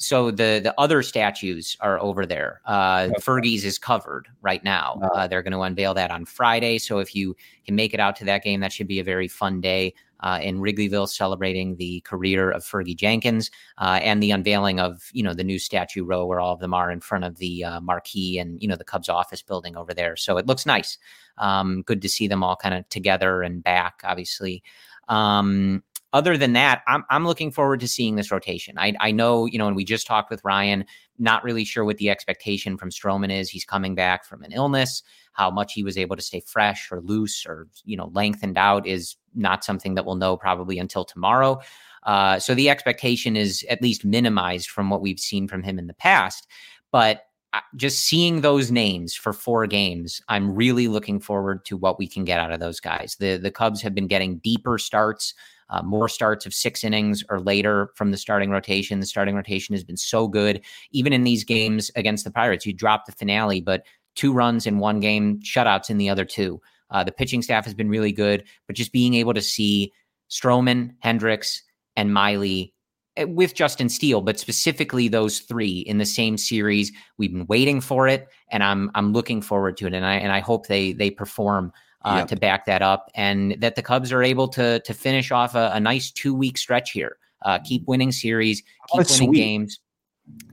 [0.00, 2.62] so the the other statues are over there.
[2.64, 3.20] Uh, okay.
[3.20, 4.98] Fergie's is covered right now.
[5.14, 6.78] Uh, they're going to unveil that on Friday.
[6.78, 7.36] So if you
[7.66, 10.40] can make it out to that game, that should be a very fun day uh,
[10.42, 15.34] in Wrigleyville, celebrating the career of Fergie Jenkins uh, and the unveiling of you know
[15.34, 18.38] the new statue row where all of them are in front of the uh, marquee
[18.38, 20.16] and you know the Cubs office building over there.
[20.16, 20.96] So it looks nice.
[21.36, 24.62] Um, good to see them all kind of together and back, obviously.
[25.08, 25.82] Um,
[26.12, 28.76] other than that, I'm, I'm looking forward to seeing this rotation.
[28.78, 30.84] I, I know, you know, and we just talked with Ryan,
[31.18, 33.48] not really sure what the expectation from Stroman is.
[33.48, 35.02] He's coming back from an illness.
[35.32, 38.86] How much he was able to stay fresh or loose or, you know, lengthened out
[38.86, 41.60] is not something that we'll know probably until tomorrow.
[42.02, 45.86] Uh, so the expectation is at least minimized from what we've seen from him in
[45.86, 46.48] the past.
[46.90, 51.98] But uh, just seeing those names for four games, I'm really looking forward to what
[51.98, 53.16] we can get out of those guys.
[53.18, 55.34] The the Cubs have been getting deeper starts
[55.70, 59.00] uh, more starts of six innings or later from the starting rotation.
[59.00, 60.60] The starting rotation has been so good.
[60.90, 63.84] Even in these games against the Pirates, you dropped the finale, but
[64.16, 66.60] two runs in one game, shutouts in the other two.
[66.90, 69.92] Uh, the pitching staff has been really good, but just being able to see
[70.28, 71.62] Stroman, Hendricks,
[71.96, 72.74] and Miley
[73.16, 76.92] eh, with Justin Steele, but specifically those three in the same series.
[77.16, 80.32] We've been waiting for it, and I'm I'm looking forward to it, and I and
[80.32, 81.72] I hope they they perform
[82.02, 82.28] uh, yep.
[82.28, 85.70] to back that up, and that the Cubs are able to to finish off a,
[85.74, 87.16] a nice two week stretch here.
[87.42, 89.36] Uh, keep winning series, keep winning sweet.
[89.36, 89.80] games.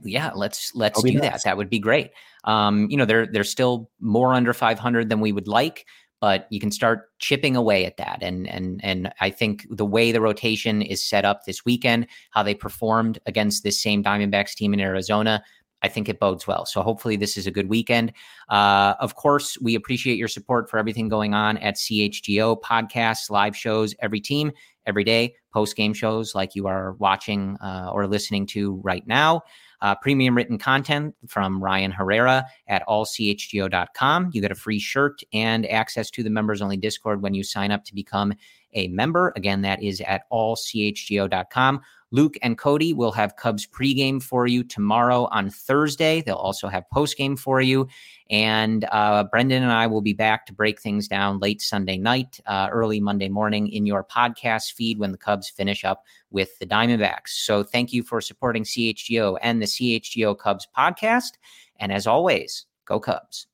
[0.02, 1.22] Yeah, let's let's do nice.
[1.22, 1.42] that.
[1.44, 2.10] That would be great.
[2.44, 5.86] Um, you know, they're they're still more under 500 than we would like,
[6.20, 8.18] but you can start chipping away at that.
[8.22, 12.42] And and and I think the way the rotation is set up this weekend, how
[12.42, 15.42] they performed against this same Diamondbacks team in Arizona,
[15.82, 16.66] I think it bodes well.
[16.66, 18.12] So hopefully this is a good weekend.
[18.48, 23.56] Uh, of course, we appreciate your support for everything going on at CHGO podcasts, live
[23.56, 24.52] shows, every team,
[24.86, 29.42] every day, post game shows like you are watching uh, or listening to right now.
[29.80, 34.30] Uh, premium written content from Ryan Herrera at allchgo.com.
[34.32, 37.70] You get a free shirt and access to the members only Discord when you sign
[37.70, 38.34] up to become
[38.72, 39.32] a member.
[39.36, 41.80] Again, that is at allchgo.com.
[42.10, 46.22] Luke and Cody will have Cubs pregame for you tomorrow on Thursday.
[46.22, 47.86] They'll also have postgame for you.
[48.30, 52.40] And uh, Brendan and I will be back to break things down late Sunday night,
[52.46, 56.66] uh, early Monday morning in your podcast feed when the Cubs finish up with the
[56.66, 57.28] Diamondbacks.
[57.28, 61.32] So thank you for supporting CHGO and the CHGO Cubs podcast.
[61.78, 63.46] And as always, go Cubs.